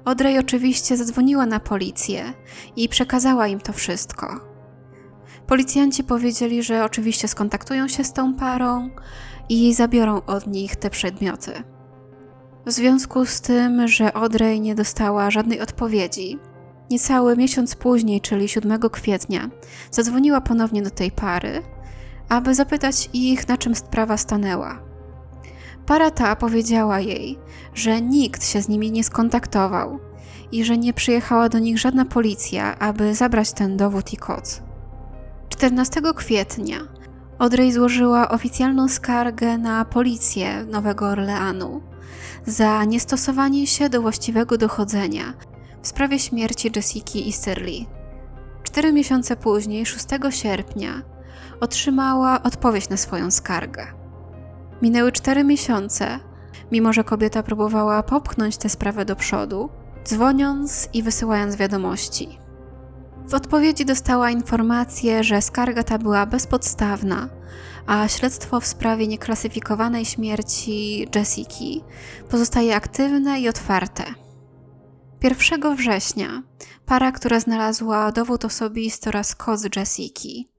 Audrey 0.06 0.38
oczywiście 0.40 0.98
zadzwoniła 0.98 1.46
na 1.46 1.60
policję 1.60 2.34
i 2.76 2.90
przekazała 2.90 3.48
im 3.48 3.60
to 3.60 3.74
wszystko. 3.74 4.40
Policjanci 5.48 6.04
powiedzieli, 6.04 6.64
że 6.64 6.84
oczywiście 6.84 7.28
skontaktują 7.28 7.88
się 7.88 8.04
z 8.04 8.14
tą 8.14 8.34
parą 8.34 8.90
i 9.50 9.74
zabiorą 9.74 10.22
od 10.22 10.48
nich 10.48 10.76
te 10.76 10.90
przedmioty. 10.90 11.52
W 12.66 12.72
związku 12.72 13.26
z 13.26 13.42
tym, 13.42 13.88
że 13.88 14.18
Audrey 14.18 14.62
nie 14.62 14.76
dostała 14.76 15.32
żadnej 15.32 15.62
odpowiedzi, 15.62 16.40
Niecały 16.90 17.38
miesiąc 17.38 17.76
później, 17.76 18.22
czyli 18.22 18.48
7 18.48 18.80
kwietnia, 18.80 19.50
zadzwoniła 19.92 20.42
ponownie 20.42 20.82
do 20.82 20.90
tej 20.90 21.12
pary, 21.12 21.62
aby 22.30 22.56
zapytać 22.56 23.10
ich, 23.14 23.48
na 23.48 23.58
czym 23.58 23.76
sprawa 23.76 24.18
stanęła. 24.18 24.80
Para 25.86 26.12
ta 26.12 26.36
powiedziała 26.36 27.00
jej, 27.00 27.40
że 27.74 28.02
nikt 28.02 28.46
się 28.46 28.62
z 28.62 28.68
nimi 28.68 28.92
nie 28.92 29.04
skontaktował 29.04 30.00
i 30.52 30.64
że 30.64 30.78
nie 30.78 30.94
przyjechała 30.94 31.50
do 31.50 31.60
nich 31.60 31.80
żadna 31.80 32.06
policja, 32.06 32.80
aby 32.80 33.16
zabrać 33.16 33.54
ten 33.54 33.78
dowód 33.78 34.14
i 34.14 34.18
koc. 34.18 34.62
14 35.50 36.02
kwietnia 36.16 36.78
Audrey 37.40 37.72
złożyła 37.72 38.30
oficjalną 38.30 38.88
skargę 38.88 39.58
na 39.58 39.86
policję 39.86 40.66
Nowego 40.66 41.08
Orleanu 41.08 41.82
za 42.46 42.86
niestosowanie 42.86 43.68
się 43.68 43.90
do 43.90 44.02
właściwego 44.02 44.58
dochodzenia 44.58 45.34
w 45.86 45.88
sprawie 45.88 46.20
śmierci 46.20 46.72
Jessiki 46.76 47.28
Easterly. 47.28 47.86
Cztery 48.64 48.94
miesiące 48.94 49.36
później, 49.36 49.86
6 49.86 50.06
sierpnia, 50.30 51.02
otrzymała 51.60 52.44
odpowiedź 52.44 52.90
na 52.90 52.98
swoją 52.98 53.32
skargę. 53.32 53.88
Minęły 54.82 55.12
cztery 55.12 55.44
miesiące, 55.44 56.20
mimo 56.72 56.94
że 56.94 57.04
kobieta 57.04 57.44
próbowała 57.44 58.04
popchnąć 58.04 58.58
tę 58.58 58.70
sprawę 58.70 59.06
do 59.06 59.16
przodu, 59.16 59.70
dzwoniąc 60.06 60.90
i 60.94 61.04
wysyłając 61.04 61.56
wiadomości. 61.56 62.40
W 63.28 63.34
odpowiedzi 63.34 63.86
dostała 63.86 64.30
informację, 64.30 65.24
że 65.24 65.42
skarga 65.42 65.84
ta 65.84 65.98
była 65.98 66.26
bezpodstawna, 66.26 67.30
a 67.88 68.08
śledztwo 68.08 68.60
w 68.60 68.68
sprawie 68.68 69.08
nieklasyfikowanej 69.08 70.06
śmierci 70.06 71.08
Jessiki 71.16 71.84
pozostaje 72.30 72.76
aktywne 72.76 73.40
i 73.40 73.50
otwarte. 73.50 74.25
1 75.24 75.76
września 75.76 76.44
para, 76.86 77.12
która 77.12 77.40
znalazła 77.40 78.12
dowód 78.12 78.46
osobisty 78.46 79.10
oraz 79.10 79.36
kod 79.36 79.76
Jessiki, 79.76 80.50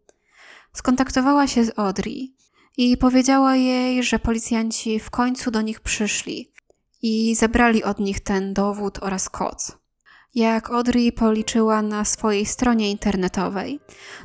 skontaktowała 0.72 1.46
się 1.46 1.64
z 1.64 1.78
Audrey 1.78 2.34
i 2.76 2.96
powiedziała 2.96 3.56
jej, 3.56 4.02
że 4.02 4.18
policjanci 4.18 5.00
w 5.00 5.10
końcu 5.10 5.50
do 5.50 5.62
nich 5.62 5.80
przyszli 5.80 6.52
i 7.02 7.34
zabrali 7.34 7.84
od 7.84 7.98
nich 7.98 8.20
ten 8.20 8.54
dowód 8.54 8.98
oraz 9.02 9.28
kod. 9.28 9.78
Jak 10.34 10.70
Audrey 10.70 11.12
policzyła 11.12 11.82
na 11.82 12.04
swojej 12.04 12.46
stronie 12.46 12.90
internetowej, 12.90 13.80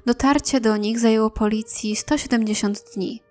dotarcie 0.06 0.62
do 0.62 0.78
nich 0.78 1.00
zajęło 1.00 1.30
policji 1.30 1.96
170 1.96 2.84
dni. 2.96 3.22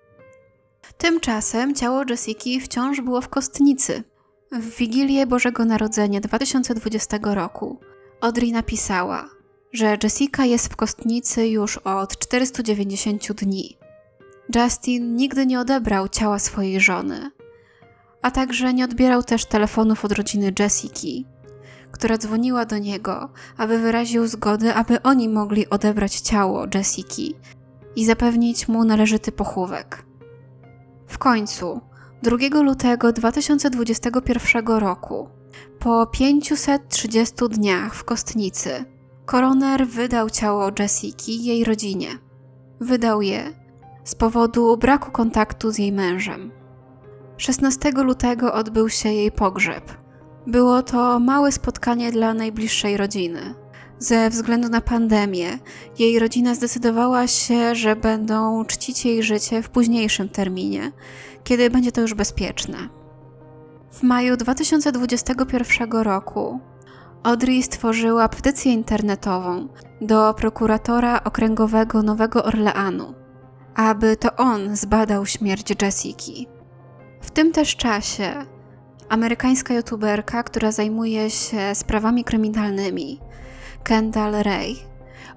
Tymczasem 0.97 1.75
ciało 1.75 2.03
Jessiki 2.09 2.61
wciąż 2.61 3.01
było 3.01 3.21
w 3.21 3.29
kostnicy, 3.29 4.03
w 4.51 4.77
Wigilię 4.77 5.27
Bożego 5.27 5.65
Narodzenia 5.65 6.21
2020 6.21 7.17
roku 7.21 7.79
Audrey 8.21 8.51
napisała, 8.51 9.29
że 9.73 9.97
Jessica 10.03 10.45
jest 10.45 10.73
w 10.73 10.75
kostnicy 10.75 11.47
już 11.47 11.77
od 11.77 12.17
490 12.19 13.33
dni. 13.33 13.77
Justin 14.55 15.15
nigdy 15.15 15.45
nie 15.45 15.59
odebrał 15.59 16.09
ciała 16.09 16.39
swojej 16.39 16.79
żony, 16.79 17.31
a 18.21 18.31
także 18.31 18.73
nie 18.73 18.85
odbierał 18.85 19.23
też 19.23 19.45
telefonów 19.45 20.05
od 20.05 20.11
rodziny 20.11 20.53
Jessiki, 20.59 21.25
która 21.91 22.17
dzwoniła 22.17 22.65
do 22.65 22.77
niego, 22.77 23.29
aby 23.57 23.79
wyraził 23.79 24.27
zgodę, 24.27 24.73
aby 24.73 25.01
oni 25.01 25.29
mogli 25.29 25.69
odebrać 25.69 26.15
ciało 26.15 26.65
Jessiki 26.73 27.35
i 27.95 28.05
zapewnić 28.05 28.67
mu 28.67 28.83
należyty 28.83 29.31
pochówek. 29.31 30.05
W 31.07 31.17
końcu 31.17 31.90
2 32.23 32.61
lutego 32.61 33.11
2021 33.11 34.65
roku, 34.65 35.29
po 35.79 36.07
530 36.07 37.35
dniach 37.49 37.95
w 37.95 38.03
kostnicy, 38.03 38.85
koroner 39.25 39.87
wydał 39.87 40.29
ciało 40.29 40.69
Jessiki 40.79 41.45
jej 41.45 41.63
rodzinie. 41.63 42.07
Wydał 42.79 43.21
je 43.21 43.43
z 44.03 44.15
powodu 44.15 44.77
braku 44.77 45.11
kontaktu 45.11 45.71
z 45.71 45.77
jej 45.77 45.91
mężem. 45.91 46.51
16 47.37 47.91
lutego 47.91 48.53
odbył 48.53 48.89
się 48.89 49.09
jej 49.09 49.31
pogrzeb, 49.31 50.01
Było 50.47 50.83
to 50.83 51.19
małe 51.19 51.51
spotkanie 51.51 52.11
dla 52.11 52.33
najbliższej 52.33 52.97
rodziny. 52.97 53.55
Ze 53.99 54.29
względu 54.29 54.69
na 54.69 54.81
pandemię, 54.81 55.59
jej 55.99 56.19
rodzina 56.19 56.55
zdecydowała 56.55 57.27
się, 57.27 57.75
że 57.75 57.95
będą 57.95 58.65
czcić 58.65 59.05
jej 59.05 59.23
życie 59.23 59.61
w 59.61 59.69
późniejszym 59.69 60.29
terminie, 60.29 60.91
kiedy 61.43 61.69
będzie 61.69 61.91
to 61.91 62.01
już 62.01 62.13
bezpieczne. 62.13 62.77
W 63.91 64.03
maju 64.03 64.37
2021 64.37 65.91
roku 65.91 66.59
Audrey 67.23 67.63
stworzyła 67.63 68.29
petycję 68.29 68.73
internetową 68.73 69.67
do 70.01 70.33
prokuratora 70.33 71.23
okręgowego 71.23 72.03
Nowego 72.03 72.43
Orleanu, 72.43 73.13
aby 73.75 74.17
to 74.17 74.35
on 74.35 74.75
zbadał 74.75 75.25
śmierć 75.25 75.81
Jessiki. 75.81 76.47
W 77.21 77.31
tym 77.31 77.51
też 77.51 77.75
czasie 77.75 78.33
amerykańska 79.09 79.73
youtuberka, 79.73 80.43
która 80.43 80.71
zajmuje 80.71 81.29
się 81.29 81.75
sprawami 81.75 82.23
kryminalnymi, 82.23 83.19
Kendall 83.83 84.31
Ray, 84.31 84.75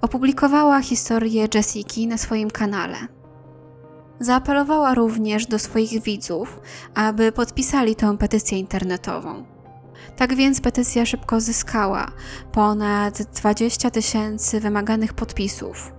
opublikowała 0.01 0.81
historię 0.81 1.49
Jessiki 1.55 2.07
na 2.07 2.19
swoim 2.19 2.51
kanale. 2.51 2.97
Zaapelowała 4.21 4.95
również 4.95 5.47
do 5.47 5.59
swoich 5.59 6.03
widzów, 6.03 6.61
aby 6.95 7.33
podpisali 7.33 7.97
tę 7.97 8.19
petycję 8.19 8.59
internetową. 8.59 9.45
Tak 10.17 10.35
więc 10.35 10.61
petycja 10.61 11.07
szybko 11.07 11.41
zyskała 11.41 12.07
ponad 12.53 13.23
20 13.23 13.91
tysięcy 13.91 14.61
wymaganych 14.61 15.13
podpisów. 15.13 15.93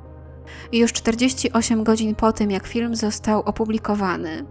I 0.71 0.80
już 0.80 0.93
48 0.93 1.84
godzin 1.84 2.15
po 2.15 2.34
tym, 2.34 2.51
jak 2.51 2.67
film 2.67 2.95
został 2.95 3.41
opublikowany, 3.41 4.45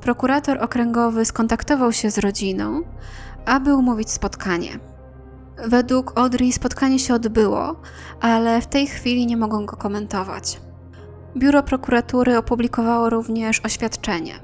prokurator 0.00 0.62
okręgowy 0.62 1.24
skontaktował 1.24 1.92
się 1.92 2.10
z 2.10 2.18
rodziną, 2.18 2.82
aby 3.46 3.74
umówić 3.74 4.10
spotkanie. 4.10 4.78
Według 5.66 6.12
Audrey 6.18 6.52
spotkanie 6.52 6.98
się 6.98 7.14
odbyło, 7.14 7.80
ale 8.20 8.60
w 8.60 8.66
tej 8.66 8.86
chwili 8.86 9.26
nie 9.26 9.36
mogą 9.36 9.66
go 9.66 9.76
komentować. 9.76 10.60
Biuro 11.38 11.62
prokuratury 11.62 12.38
opublikowało 12.38 13.10
również 13.10 13.60
oświadczenie. 13.64 14.34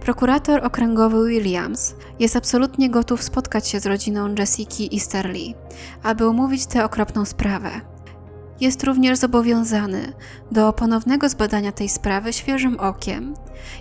Prokurator 0.00 0.64
okręgowy 0.66 1.28
Williams 1.28 1.94
jest 2.18 2.36
absolutnie 2.36 2.90
gotów 2.90 3.22
spotkać 3.22 3.68
się 3.68 3.80
z 3.80 3.86
rodziną 3.86 4.34
Jessiki 4.38 4.90
Easterly, 4.94 5.54
aby 6.02 6.26
omówić 6.26 6.66
tę 6.66 6.84
okropną 6.84 7.24
sprawę. 7.24 7.70
Jest 8.60 8.84
również 8.84 9.18
zobowiązany 9.18 10.12
do 10.52 10.72
ponownego 10.72 11.28
zbadania 11.28 11.72
tej 11.72 11.88
sprawy 11.88 12.32
świeżym 12.32 12.80
okiem 12.80 13.34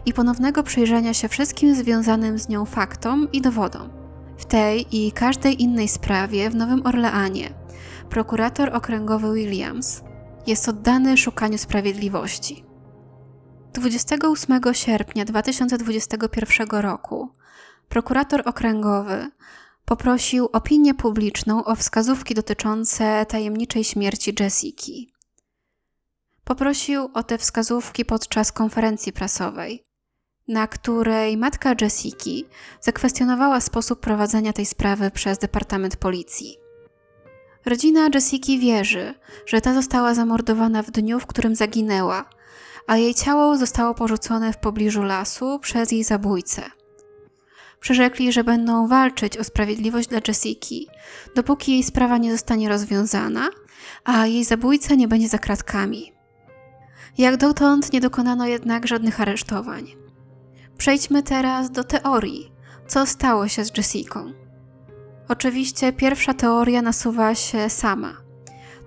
i 0.06 0.14
ponownego 0.14 0.64
przyjrzenia 0.64 1.14
się 1.14 1.28
wszystkim 1.28 1.76
związanym 1.76 2.40
z 2.40 2.50
nią 2.50 2.66
faktom 2.66 3.28
i 3.32 3.42
dowodom. 3.42 3.90
W 4.38 4.46
tej 4.46 5.06
i 5.06 5.12
każdej 5.12 5.64
innej 5.64 5.88
sprawie 5.88 6.50
w 6.50 6.56
Nowym 6.56 6.86
Orleanie 6.86 7.50
prokurator 8.10 8.76
okręgowy 8.76 9.34
Williams 9.34 10.05
jest 10.48 10.70
oddany 10.70 11.18
szukaniu 11.18 11.58
sprawiedliwości. 11.58 12.66
28 13.74 14.62
sierpnia 14.74 15.26
2021 15.26 16.68
roku 16.70 17.30
prokurator 17.90 18.42
okręgowy 18.46 19.32
poprosił 19.86 20.50
opinię 20.54 20.94
publiczną 20.94 21.64
o 21.64 21.76
wskazówki 21.76 22.34
dotyczące 22.34 23.26
tajemniczej 23.26 23.84
śmierci 23.84 24.34
Jessiki. 24.40 25.14
Poprosił 26.44 27.10
o 27.14 27.24
te 27.24 27.38
wskazówki 27.38 28.06
podczas 28.06 28.52
konferencji 28.52 29.14
prasowej, 29.14 29.84
na 30.48 30.68
której 30.68 31.38
matka 31.38 31.76
Jessiki 31.82 32.46
zakwestionowała 32.82 33.62
sposób 33.62 34.00
prowadzenia 34.00 34.54
tej 34.54 34.66
sprawy 34.66 35.12
przez 35.12 35.38
Departament 35.38 35.98
Policji. 35.98 36.65
Rodzina 37.66 38.10
Jessiki 38.14 38.60
wierzy, 38.60 39.14
że 39.46 39.62
ta 39.62 39.74
została 39.74 40.14
zamordowana 40.14 40.84
w 40.84 40.92
dniu, 40.92 41.20
w 41.20 41.26
którym 41.26 41.56
zaginęła, 41.56 42.30
a 42.88 42.98
jej 42.98 43.14
ciało 43.16 43.58
zostało 43.58 43.94
porzucone 43.94 44.54
w 44.54 44.58
pobliżu 44.58 45.04
lasu 45.04 45.60
przez 45.60 45.92
jej 45.92 46.04
zabójcę. 46.04 46.62
Przyrzekli, 47.80 48.32
że 48.32 48.44
będą 48.44 48.88
walczyć 48.88 49.38
o 49.38 49.44
sprawiedliwość 49.44 50.08
dla 50.08 50.20
Jessiki, 50.28 50.88
dopóki 51.36 51.72
jej 51.72 51.84
sprawa 51.84 52.18
nie 52.18 52.32
zostanie 52.32 52.70
rozwiązana, 52.70 53.50
a 54.04 54.28
jej 54.28 54.44
zabójca 54.44 54.96
nie 54.96 55.08
będzie 55.08 55.30
za 55.30 55.38
kratkami. 55.38 56.14
Jak 57.18 57.38
dotąd 57.38 57.94
nie 57.94 58.02
dokonano 58.02 58.48
jednak 58.48 58.88
żadnych 58.88 59.22
aresztowań. 59.22 59.96
Przejdźmy 60.78 61.24
teraz 61.24 61.72
do 61.72 61.84
teorii, 61.84 62.52
co 62.88 63.06
stało 63.06 63.48
się 63.48 63.66
z 63.66 63.78
Jessiką. 63.78 64.45
Oczywiście 65.28 65.94
pierwsza 65.94 66.34
teoria 66.34 66.82
nasuwa 66.82 67.36
się 67.36 67.70
sama. 67.70 68.18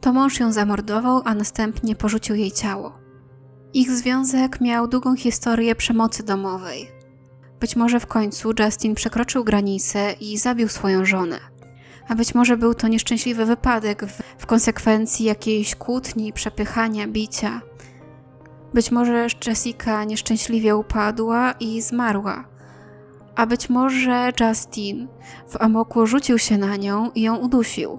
To 0.01 0.12
mąż 0.12 0.40
ją 0.40 0.53
zamordował, 0.53 1.22
a 1.24 1.35
następnie 1.35 1.96
porzucił 1.96 2.37
jej 2.37 2.53
ciało. 2.53 2.98
Ich 3.74 3.90
związek 3.90 4.61
miał 4.61 4.88
długą 4.88 5.16
historię 5.16 5.74
przemocy 5.74 6.22
domowej. 6.22 6.88
Być 7.61 7.77
może 7.77 8.01
w 8.01 8.07
końcu 8.07 8.53
Justin 8.59 8.94
przekroczył 8.94 9.44
granicę 9.44 10.12
i 10.12 10.38
zabił 10.38 10.68
swoją 10.68 11.05
żonę. 11.05 11.38
A 12.09 12.14
być 12.14 12.35
może 12.35 12.57
był 12.57 12.74
to 12.74 12.88
nieszczęśliwy 12.88 13.44
wypadek 13.44 14.05
w, 14.38 14.46
konsekwencji 14.46 15.27
jakiejś 15.27 15.74
kłótni, 15.74 16.33
przepychania, 16.33 17.09
bicia. 17.09 17.61
Być 18.74 18.90
może 18.90 19.27
Jessica 19.46 20.05
nieszczęśliwie 20.05 20.77
upadła 20.77 21.53
i 21.61 21.83
zmarła. 21.83 22.58
A 23.38 23.46
być 23.46 23.70
może 23.70 24.33
Justin 24.40 25.09
w 25.48 25.57
amoku 25.57 26.07
rzucił 26.07 26.38
się 26.38 26.59
na 26.59 26.77
nią 26.77 27.11
i 27.14 27.22
ją 27.22 27.37
udusił. 27.37 27.98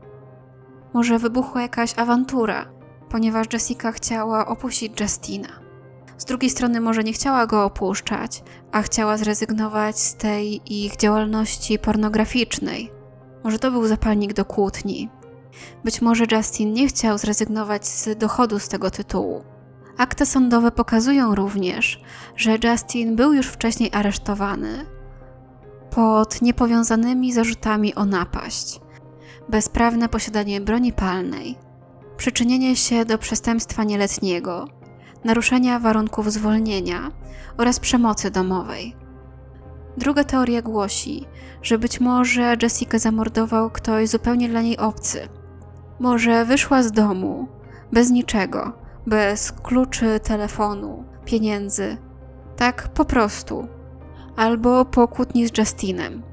Może 0.93 1.19
wybuchła 1.19 1.62
jakaś 1.62 1.99
awantura, 1.99 2.65
ponieważ 3.10 3.47
Jessica 3.54 3.91
chciała 3.91 4.47
opuścić 4.47 5.02
Justina. 5.02 5.47
Z 6.17 6.25
drugiej 6.25 6.49
strony 6.49 6.82
może 6.82 7.04
nie 7.04 7.13
chciała 7.13 7.47
go 7.47 7.65
opuszczać, 7.65 8.43
a 8.71 8.82
chciała 8.82 9.17
zrezygnować 9.17 9.99
z 9.99 10.15
tej 10.15 10.62
ich 10.84 10.97
działalności 10.97 11.80
pornograficznej. 11.80 12.91
Może 13.43 13.60
to 13.60 13.71
był 13.71 13.88
zapalnik 13.88 14.34
do 14.34 14.45
kłótni. 14.45 15.10
Być 15.84 16.02
może 16.02 16.25
Justin 16.32 16.73
nie 16.73 16.88
chciał 16.88 17.17
zrezygnować 17.17 17.88
z 17.88 18.17
dochodu 18.17 18.60
z 18.60 18.67
tego 18.67 18.91
tytułu. 18.91 19.43
Akta 19.97 20.25
sądowe 20.25 20.71
pokazują 20.71 21.36
również, 21.36 22.02
że 22.36 22.58
Justin 22.63 23.15
był 23.15 23.34
już 23.34 23.47
wcześniej 23.47 23.89
aresztowany 23.93 24.98
pod 25.99 26.41
niepowiązanymi 26.41 27.33
zarzutami 27.33 27.95
o 27.95 28.05
napaść, 28.05 28.81
bezprawne 29.49 30.09
posiadanie 30.09 30.62
broni 30.62 30.93
palnej, 30.93 31.57
przyczynienie 32.17 32.75
się 32.75 33.05
do 33.05 33.17
przestępstwa 33.17 33.83
nieletniego, 33.83 34.67
naruszenia 35.23 35.79
warunków 35.79 36.31
zwolnienia 36.31 37.12
oraz 37.57 37.79
przemocy 37.79 38.31
domowej. 38.31 38.95
Druga 39.97 40.23
teoria 40.23 40.62
głosi, 40.62 41.25
że 41.62 41.77
być 41.77 41.99
może 41.99 42.55
Jessica 42.62 42.99
zamordował 42.99 43.69
ktoś 43.69 44.09
zupełnie 44.09 44.49
dla 44.49 44.62
niej 44.62 44.77
obcy. 44.77 45.27
Może 45.99 46.45
wyszła 46.45 46.83
z 46.83 46.91
domu 46.91 47.47
bez 47.91 48.09
niczego, 48.09 48.73
bez 49.07 49.51
kluczy, 49.51 50.19
telefonu, 50.23 51.03
pieniędzy. 51.25 51.97
Tak 52.57 52.88
po 52.88 53.05
prostu. 53.05 53.79
Albo 54.39 54.86
po 54.86 55.08
kłótni 55.08 55.47
z 55.47 55.58
Justinem. 55.58 56.23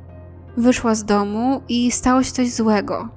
Wyszła 0.57 0.95
z 0.95 1.05
domu 1.05 1.63
i 1.69 1.93
stało 1.93 2.23
się 2.23 2.33
coś 2.33 2.53
złego, 2.53 3.09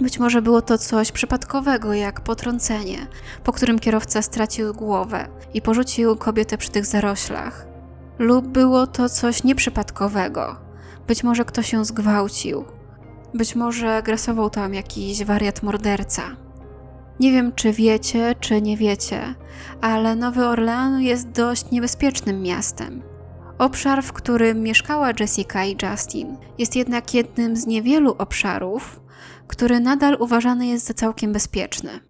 być 0.00 0.18
może 0.18 0.42
było 0.42 0.62
to 0.62 0.78
coś 0.78 1.12
przypadkowego, 1.12 1.94
jak 1.94 2.20
potrącenie, 2.20 3.06
po 3.44 3.52
którym 3.52 3.78
kierowca 3.78 4.22
stracił 4.22 4.74
głowę 4.74 5.28
i 5.54 5.62
porzucił 5.62 6.16
kobietę 6.16 6.58
przy 6.58 6.70
tych 6.70 6.86
zaroślach. 6.86 7.66
Lub 8.18 8.46
było 8.46 8.86
to 8.86 9.08
coś 9.08 9.44
nieprzypadkowego. 9.44 10.56
Być 11.06 11.24
może 11.24 11.44
ktoś 11.44 11.72
ją 11.72 11.84
zgwałcił. 11.84 12.64
Być 13.34 13.56
może 13.56 14.02
grasował 14.02 14.50
tam 14.50 14.74
jakiś 14.74 15.24
wariat 15.24 15.62
morderca. 15.62 16.22
Nie 17.20 17.32
wiem, 17.32 17.52
czy 17.52 17.72
wiecie, 17.72 18.34
czy 18.40 18.62
nie 18.62 18.76
wiecie, 18.76 19.34
ale 19.80 20.16
Nowy 20.16 20.46
Orlean 20.46 21.00
jest 21.00 21.30
dość 21.30 21.70
niebezpiecznym 21.70 22.42
miastem. 22.42 23.02
Obszar, 23.58 24.02
w 24.02 24.12
którym 24.12 24.62
mieszkała 24.62 25.10
Jessica 25.20 25.64
i 25.64 25.76
Justin, 25.82 26.36
jest 26.58 26.76
jednak 26.76 27.14
jednym 27.14 27.56
z 27.56 27.66
niewielu 27.66 28.14
obszarów, 28.18 29.00
który 29.46 29.80
nadal 29.80 30.16
uważany 30.20 30.66
jest 30.66 30.86
za 30.86 30.94
całkiem 30.94 31.32
bezpieczny. 31.32 32.00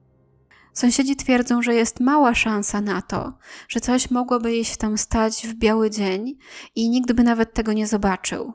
Sąsiedzi 0.73 1.17
twierdzą, 1.17 1.63
że 1.63 1.75
jest 1.75 2.01
mała 2.01 2.35
szansa 2.35 2.81
na 2.81 3.03
to, 3.03 3.33
że 3.69 3.81
coś 3.81 4.11
mogłoby 4.11 4.53
jej 4.53 4.65
się 4.65 4.77
tam 4.77 4.99
stać 4.99 5.47
w 5.47 5.55
biały 5.55 5.91
dzień 5.91 6.39
i 6.75 6.91
nikt 6.91 7.13
by 7.13 7.23
nawet 7.23 7.55
tego 7.55 7.73
nie 7.73 7.87
zobaczył. 7.87 8.53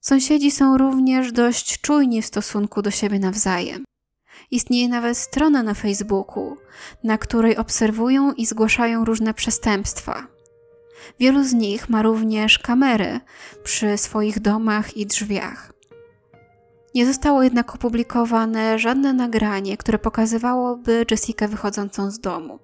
Sąsiedzi 0.00 0.50
są 0.50 0.78
również 0.78 1.32
dość 1.32 1.80
czujni 1.80 2.22
w 2.22 2.26
stosunku 2.26 2.82
do 2.82 2.90
siebie 2.90 3.18
nawzajem. 3.18 3.84
Istnieje 4.50 4.88
nawet 4.88 5.18
strona 5.18 5.62
na 5.62 5.74
Facebooku, 5.74 6.56
na 7.04 7.18
której 7.18 7.56
obserwują 7.56 8.32
i 8.32 8.46
zgłaszają 8.46 9.04
różne 9.04 9.34
przestępstwa. 9.34 10.35
Wielu 11.20 11.44
z 11.44 11.52
nich 11.52 11.88
ma 11.88 12.02
również 12.02 12.58
kamery 12.58 13.20
przy 13.64 13.98
swoich 13.98 14.40
domach 14.40 14.96
i 14.96 15.06
drzwiach. 15.06 15.72
Nie 16.94 17.06
zostało 17.06 17.42
jednak 17.42 17.74
opublikowane 17.74 18.78
żadne 18.78 19.12
nagranie, 19.12 19.76
które 19.76 19.98
pokazywałoby 19.98 21.06
Jessikę 21.10 21.48
wychodzącą 21.48 22.10
z 22.10 22.18
domu. 22.18 22.58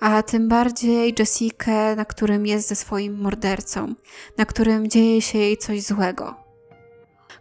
A 0.00 0.22
tym 0.22 0.48
bardziej 0.48 1.14
Jessikę, 1.18 1.96
na 1.96 2.04
którym 2.04 2.46
jest 2.46 2.68
ze 2.68 2.76
swoim 2.76 3.20
mordercą, 3.20 3.94
na 4.38 4.44
którym 4.44 4.88
dzieje 4.88 5.22
się 5.22 5.38
jej 5.38 5.56
coś 5.56 5.82
złego. 5.82 6.34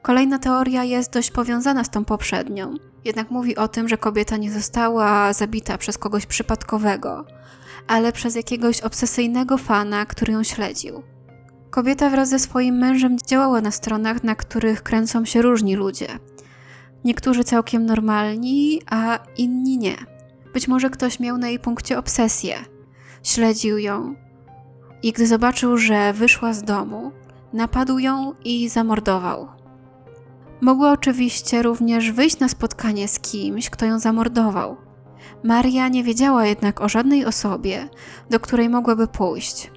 Kolejna 0.02 0.40
teoria 0.40 0.84
jest 0.84 1.14
dość 1.14 1.32
powiązana 1.32 1.84
z 1.84 1.90
tą 1.90 2.06
poprzednią, 2.06 2.76
jednak 3.06 3.32
mówi 3.32 3.56
o 3.56 3.68
tym, 3.68 3.90
że 3.90 3.98
kobieta 3.98 4.38
nie 4.38 4.52
została 4.52 5.34
zabita 5.34 5.78
przez 5.78 5.98
kogoś 5.98 6.26
przypadkowego, 6.26 7.26
ale 7.92 8.12
przez 8.12 8.36
jakiegoś 8.36 8.82
obsesyjnego 8.82 9.58
fana, 9.58 10.06
który 10.06 10.34
ją 10.34 10.44
śledził. 10.44 11.04
Kobieta 11.70 12.10
wraz 12.10 12.30
ze 12.30 12.40
swoim 12.40 12.76
mężem 12.76 13.18
działała 13.28 13.62
na 13.62 13.72
stronach, 13.72 14.24
na 14.24 14.36
których 14.36 14.84
kręcą 14.84 15.26
się 15.26 15.42
różni 15.42 15.76
ludzie. 15.76 16.08
Niektórzy 17.04 17.44
całkiem 17.44 17.86
normalni, 17.86 18.82
a 18.90 19.20
inni 19.38 19.78
nie. 19.78 19.96
Być 20.54 20.68
może 20.68 20.90
ktoś 20.90 21.20
miał 21.20 21.38
na 21.38 21.48
jej 21.48 21.60
punkcie 21.60 21.98
obsesję. 21.98 22.56
Śledził 23.24 23.78
ją 23.78 24.16
i 25.04 25.12
gdy 25.12 25.28
zobaczył, 25.28 25.78
że 25.78 26.14
wyszła 26.14 26.54
z 26.54 26.64
domu, 26.64 27.12
napadł 27.54 28.00
ją 28.00 28.34
i 28.46 28.70
zamordował. 28.70 29.48
Mogła 30.62 30.92
oczywiście 30.92 31.64
również 31.64 32.12
wyjść 32.12 32.40
na 32.40 32.50
spotkanie 32.50 33.08
z 33.08 33.20
kimś, 33.20 33.70
kto 33.70 33.86
ją 33.86 34.00
zamordował. 34.00 34.91
Maria 35.44 35.88
nie 35.88 36.04
wiedziała 36.04 36.46
jednak 36.46 36.82
o 36.82 36.90
żadnej 36.90 37.26
osobie, 37.26 37.90
do 38.30 38.40
której 38.40 38.70
mogłaby 38.70 39.08
pójść. 39.08 39.72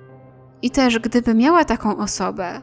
I 0.63 0.71
też 0.71 0.99
gdyby 0.99 1.35
miała 1.35 1.65
taką 1.65 1.97
osobę, 1.97 2.61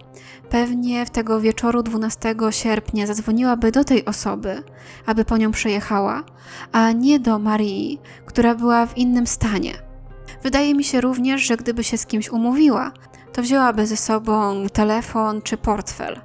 pewnie 0.49 1.05
w 1.05 1.09
tego 1.09 1.41
wieczoru 1.41 1.83
12 1.83 2.35
sierpnia 2.49 3.07
zadzwoniłaby 3.07 3.71
do 3.71 3.83
tej 3.83 4.05
osoby, 4.05 4.63
aby 5.05 5.25
po 5.25 5.37
nią 5.37 5.51
przyjechała, 5.51 6.23
a 6.71 6.91
nie 6.91 7.19
do 7.19 7.39
Marii, 7.39 8.01
która 8.25 8.55
była 8.55 8.85
w 8.85 8.97
innym 8.97 9.27
stanie. 9.27 9.73
Wydaje 10.43 10.75
mi 10.75 10.83
się 10.83 11.01
również, 11.01 11.41
że 11.41 11.57
gdyby 11.57 11.83
się 11.83 11.97
z 11.97 12.05
kimś 12.05 12.29
umówiła, 12.29 12.91
to 13.33 13.41
wzięłaby 13.41 13.87
ze 13.87 13.97
sobą 13.97 14.65
telefon 14.73 15.41
czy 15.41 15.57
portfel. 15.57 16.21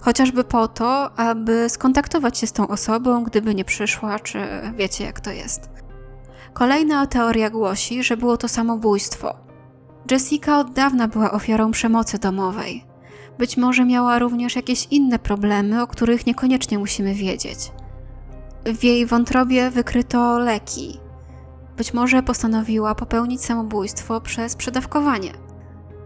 Chociażby 0.00 0.44
po 0.44 0.68
to, 0.68 1.18
aby 1.18 1.68
skontaktować 1.68 2.38
się 2.38 2.46
z 2.46 2.52
tą 2.52 2.68
osobą, 2.68 3.24
gdyby 3.24 3.54
nie 3.54 3.64
przyszła, 3.64 4.18
czy 4.18 4.38
wiecie 4.76 5.04
jak 5.04 5.20
to 5.20 5.30
jest. 5.30 5.83
Kolejna 6.54 7.06
teoria 7.06 7.50
głosi, 7.50 8.02
że 8.02 8.16
było 8.16 8.36
to 8.36 8.48
samobójstwo. 8.48 9.34
Jessica 10.10 10.58
od 10.58 10.72
dawna 10.72 11.08
była 11.08 11.32
ofiarą 11.32 11.70
przemocy 11.70 12.18
domowej. 12.18 12.84
Być 13.38 13.56
może 13.56 13.84
miała 13.84 14.18
również 14.18 14.56
jakieś 14.56 14.86
inne 14.90 15.18
problemy, 15.18 15.82
o 15.82 15.86
których 15.86 16.26
niekoniecznie 16.26 16.78
musimy 16.78 17.14
wiedzieć. 17.14 17.58
W 18.66 18.84
jej 18.84 19.06
wątrobie 19.06 19.70
wykryto 19.70 20.38
leki. 20.38 21.00
Być 21.76 21.94
może 21.94 22.22
postanowiła 22.22 22.94
popełnić 22.94 23.44
samobójstwo 23.44 24.20
przez 24.20 24.56
przedawkowanie. 24.56 25.32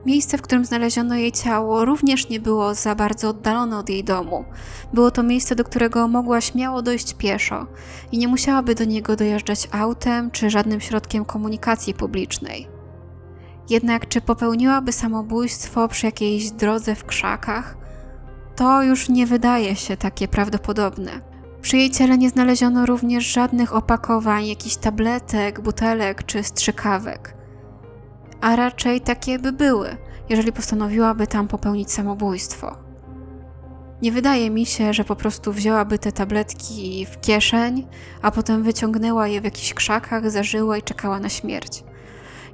Miejsce, 0.08 0.38
w 0.38 0.42
którym 0.42 0.64
znaleziono 0.64 1.14
jej 1.14 1.32
ciało, 1.32 1.84
również 1.84 2.28
nie 2.28 2.40
było 2.40 2.74
za 2.74 2.94
bardzo 2.94 3.28
oddalone 3.28 3.78
od 3.78 3.88
jej 3.88 4.04
domu. 4.04 4.44
Było 4.92 5.10
to 5.10 5.22
miejsce, 5.22 5.54
do 5.56 5.64
którego 5.64 6.08
mogła 6.08 6.40
śmiało 6.40 6.82
dojść 6.82 7.14
pieszo 7.14 7.66
i 8.12 8.18
nie 8.18 8.28
musiałaby 8.28 8.74
do 8.74 8.84
niego 8.84 9.16
dojeżdżać 9.16 9.68
autem 9.72 10.30
czy 10.30 10.50
żadnym 10.50 10.80
środkiem 10.80 11.24
komunikacji 11.24 11.94
publicznej. 11.94 12.68
Jednak 13.70 14.08
czy 14.08 14.20
popełniłaby 14.20 14.92
samobójstwo 14.92 15.88
przy 15.88 16.06
jakiejś 16.06 16.50
drodze 16.50 16.94
w 16.94 17.04
krzakach? 17.04 17.76
To 18.56 18.82
już 18.82 19.08
nie 19.08 19.26
wydaje 19.26 19.76
się 19.76 19.96
takie 19.96 20.28
prawdopodobne. 20.28 21.10
Przy 21.60 21.76
jej 21.76 21.90
ciele 21.90 22.18
nie 22.18 22.30
znaleziono 22.30 22.86
również 22.86 23.24
żadnych 23.24 23.74
opakowań, 23.74 24.46
jakichś 24.46 24.76
tabletek, 24.76 25.60
butelek 25.60 26.26
czy 26.26 26.42
strzykawek. 26.42 27.37
A 28.40 28.56
raczej 28.56 29.00
takie 29.00 29.38
by 29.38 29.52
były, 29.52 29.96
jeżeli 30.28 30.52
postanowiłaby 30.52 31.26
tam 31.26 31.48
popełnić 31.48 31.92
samobójstwo. 31.92 32.76
Nie 34.02 34.12
wydaje 34.12 34.50
mi 34.50 34.66
się, 34.66 34.92
że 34.92 35.04
po 35.04 35.16
prostu 35.16 35.52
wzięłaby 35.52 35.98
te 35.98 36.12
tabletki 36.12 37.06
w 37.06 37.20
kieszeń, 37.20 37.86
a 38.22 38.30
potem 38.30 38.62
wyciągnęła 38.62 39.28
je 39.28 39.40
w 39.40 39.44
jakichś 39.44 39.74
krzakach, 39.74 40.30
zażyła 40.30 40.78
i 40.78 40.82
czekała 40.82 41.20
na 41.20 41.28
śmierć. 41.28 41.84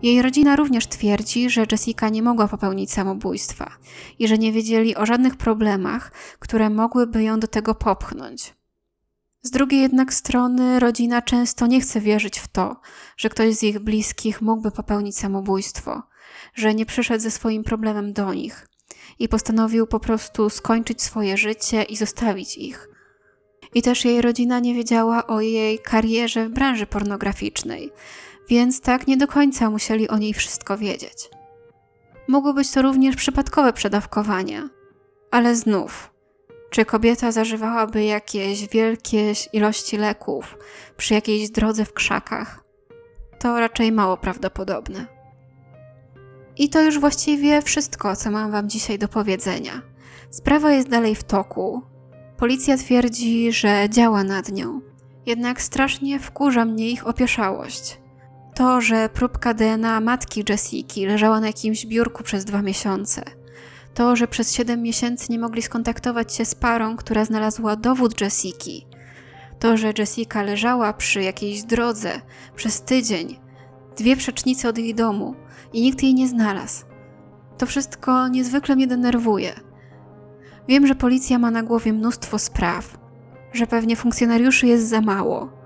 Jej 0.03 0.22
rodzina 0.22 0.57
również 0.57 0.87
twierdzi, 0.87 1.51
że 1.51 1.66
Jessica 1.72 2.09
nie 2.09 2.22
mogła 2.22 2.49
popełnić 2.49 2.93
samobójstwa 2.93 3.70
i 4.18 4.28
że 4.28 4.39
nie 4.39 4.53
wiedzieli 4.53 4.97
o 4.97 5.07
żadnych 5.07 5.37
problemach, 5.37 6.12
które 6.39 6.70
mogłyby 6.70 7.22
ją 7.22 7.41
do 7.41 7.47
tego 7.47 7.74
popchnąć. 7.74 8.55
Z 9.45 9.51
drugiej 9.51 9.80
jednak 9.80 10.14
strony, 10.14 10.80
rodzina 10.80 11.22
często 11.22 11.66
nie 11.66 11.80
chce 11.80 12.01
wierzyć 12.01 12.38
w 12.38 12.49
to, 12.49 12.76
że 13.16 13.28
ktoś 13.28 13.55
z 13.55 13.62
ich 13.62 13.78
bliskich 13.78 14.42
mógłby 14.42 14.70
popełnić 14.70 15.18
samobójstwo, 15.18 16.03
że 16.55 16.74
nie 16.74 16.86
przyszedł 16.86 17.22
ze 17.22 17.30
swoim 17.30 17.64
problemem 17.64 18.12
do 18.12 18.34
nich 18.34 18.68
i 19.18 19.28
postanowił 19.28 19.86
po 19.86 20.01
prostu 20.01 20.51
skończyć 20.51 21.03
swoje 21.03 21.36
życie 21.36 21.82
i 21.82 21.97
zostawić 21.97 22.59
ich. 22.59 22.88
I 23.74 23.82
też 23.82 24.05
jej 24.05 24.22
rodzina 24.22 24.59
nie 24.59 24.74
wiedziała 24.74 25.26
o 25.26 25.40
jej 25.40 25.78
karierze 25.78 26.49
w 26.49 26.53
branży 26.53 26.86
pornograficznej, 26.86 27.92
więc 28.49 28.80
tak 28.80 29.07
nie 29.07 29.16
do 29.16 29.26
końca 29.26 29.70
musieli 29.70 30.09
o 30.09 30.18
niej 30.18 30.34
wszystko 30.34 30.78
wiedzieć. 30.78 31.30
Mogło 32.28 32.55
być 32.55 32.70
to 32.70 32.82
również 32.82 33.16
przypadkowe 33.16 33.72
przedawkowanie, 33.72 34.68
ale 35.30 35.57
znów, 35.57 36.13
czy 36.74 36.84
kobieta 36.84 37.32
zażywałaby 37.32 38.04
jakieś 38.04 38.68
wielkie 38.68 39.32
ilości 39.52 39.96
leków 39.96 40.58
przy 40.96 41.14
jakiejś 41.14 41.50
drodze 41.50 41.84
w 41.84 41.92
krzakach? 41.92 42.64
To 43.38 43.60
raczej 43.60 43.92
mało 43.92 44.16
prawdopodobne. 44.16 45.06
I 46.56 46.68
to 46.68 46.82
już 46.82 47.00
właściwie 47.00 47.62
wszystko, 47.62 48.16
co 48.16 48.30
mam 48.30 48.50
Wam 48.50 48.68
dzisiaj 48.68 48.98
do 48.98 49.08
powiedzenia. 49.08 49.82
Sprawa 50.30 50.72
jest 50.72 50.88
dalej 50.88 51.14
w 51.14 51.24
toku. 51.24 51.82
Policja 52.36 52.76
twierdzi, 52.76 53.52
że 53.52 53.86
działa 53.90 54.24
nad 54.24 54.52
nią. 54.52 54.80
Jednak 55.26 55.62
strasznie 55.62 56.20
wkurza 56.20 56.64
mnie 56.64 56.90
ich 56.90 57.06
opieszałość. 57.06 58.00
To, 58.54 58.80
że 58.80 59.08
próbka 59.08 59.54
DNA 59.54 60.00
matki 60.00 60.44
Jessiki 60.48 61.06
leżała 61.06 61.40
na 61.40 61.46
jakimś 61.46 61.86
biurku 61.86 62.22
przez 62.22 62.44
dwa 62.44 62.62
miesiące. 62.62 63.43
To, 63.95 64.16
że 64.16 64.28
przez 64.28 64.53
siedem 64.53 64.82
miesięcy 64.82 65.32
nie 65.32 65.38
mogli 65.38 65.62
skontaktować 65.62 66.34
się 66.34 66.45
z 66.45 66.55
parą, 66.55 66.97
która 66.97 67.24
znalazła 67.24 67.76
dowód 67.76 68.20
Jessiki. 68.20 68.86
To, 69.59 69.76
że 69.76 69.92
Jessica 69.99 70.42
leżała 70.42 70.92
przy 70.92 71.22
jakiejś 71.22 71.62
drodze 71.62 72.20
przez 72.57 72.82
tydzień, 72.82 73.38
dwie 73.97 74.16
przecznice 74.16 74.68
od 74.68 74.78
jej 74.78 74.95
domu 74.95 75.34
i 75.72 75.82
nikt 75.82 76.03
jej 76.03 76.14
nie 76.14 76.28
znalazł. 76.28 76.84
To 77.59 77.66
wszystko 77.66 78.28
niezwykle 78.28 78.76
mnie 78.76 78.86
denerwuje. 78.86 79.53
Wiem, 80.68 80.86
że 80.86 80.95
policja 80.95 81.38
ma 81.38 81.51
na 81.51 81.62
głowie 81.62 81.92
mnóstwo 81.92 82.38
spraw, 82.38 82.99
że 83.53 83.66
pewnie 83.66 83.97
funkcjonariuszy 83.97 84.66
jest 84.66 84.88
za 84.88 85.01
mało 85.01 85.64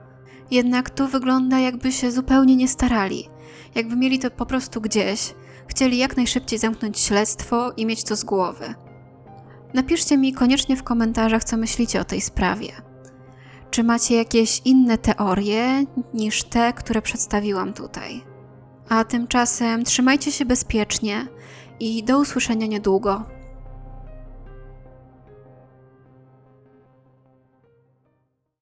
jednak 0.51 0.91
tu 0.91 1.09
wygląda, 1.09 1.59
jakby 1.59 1.93
się 1.93 2.11
zupełnie 2.11 2.57
nie 2.57 2.69
starali, 2.69 3.29
jakby 3.75 3.97
mieli 3.97 4.19
to 4.19 4.31
po 4.31 4.47
prostu 4.47 4.81
gdzieś, 4.81 5.35
chcieli 5.69 5.99
jak 5.99 6.17
najszybciej 6.17 6.59
zamknąć 6.59 6.99
śledztwo 7.01 7.73
i 7.77 7.87
mieć 7.87 8.05
to 8.05 8.17
z 8.17 8.25
głowy. 8.25 8.75
Napiszcie 9.75 10.19
mi 10.19 10.33
koniecznie 10.33 10.77
w 10.77 10.83
komentarzach, 10.83 11.45
co 11.45 11.57
myślicie 11.57 12.01
o 12.01 12.05
tej 12.05 12.21
sprawie. 12.21 12.69
Czy 13.71 13.85
macie 13.85 14.17
jakieś 14.17 14.61
inne 14.65 14.99
teorie 14.99 15.85
niż 16.15 16.45
te, 16.45 16.73
które 16.73 17.03
przedstawiłam 17.03 17.73
tutaj? 17.73 18.25
A 18.89 19.05
tymczasem 19.05 19.85
trzymajcie 19.85 20.33
się 20.33 20.45
bezpiecznie 20.45 21.29
i 21.81 22.05
do 22.05 22.19
usłyszenia 22.19 22.67
niedługo. 22.67 23.38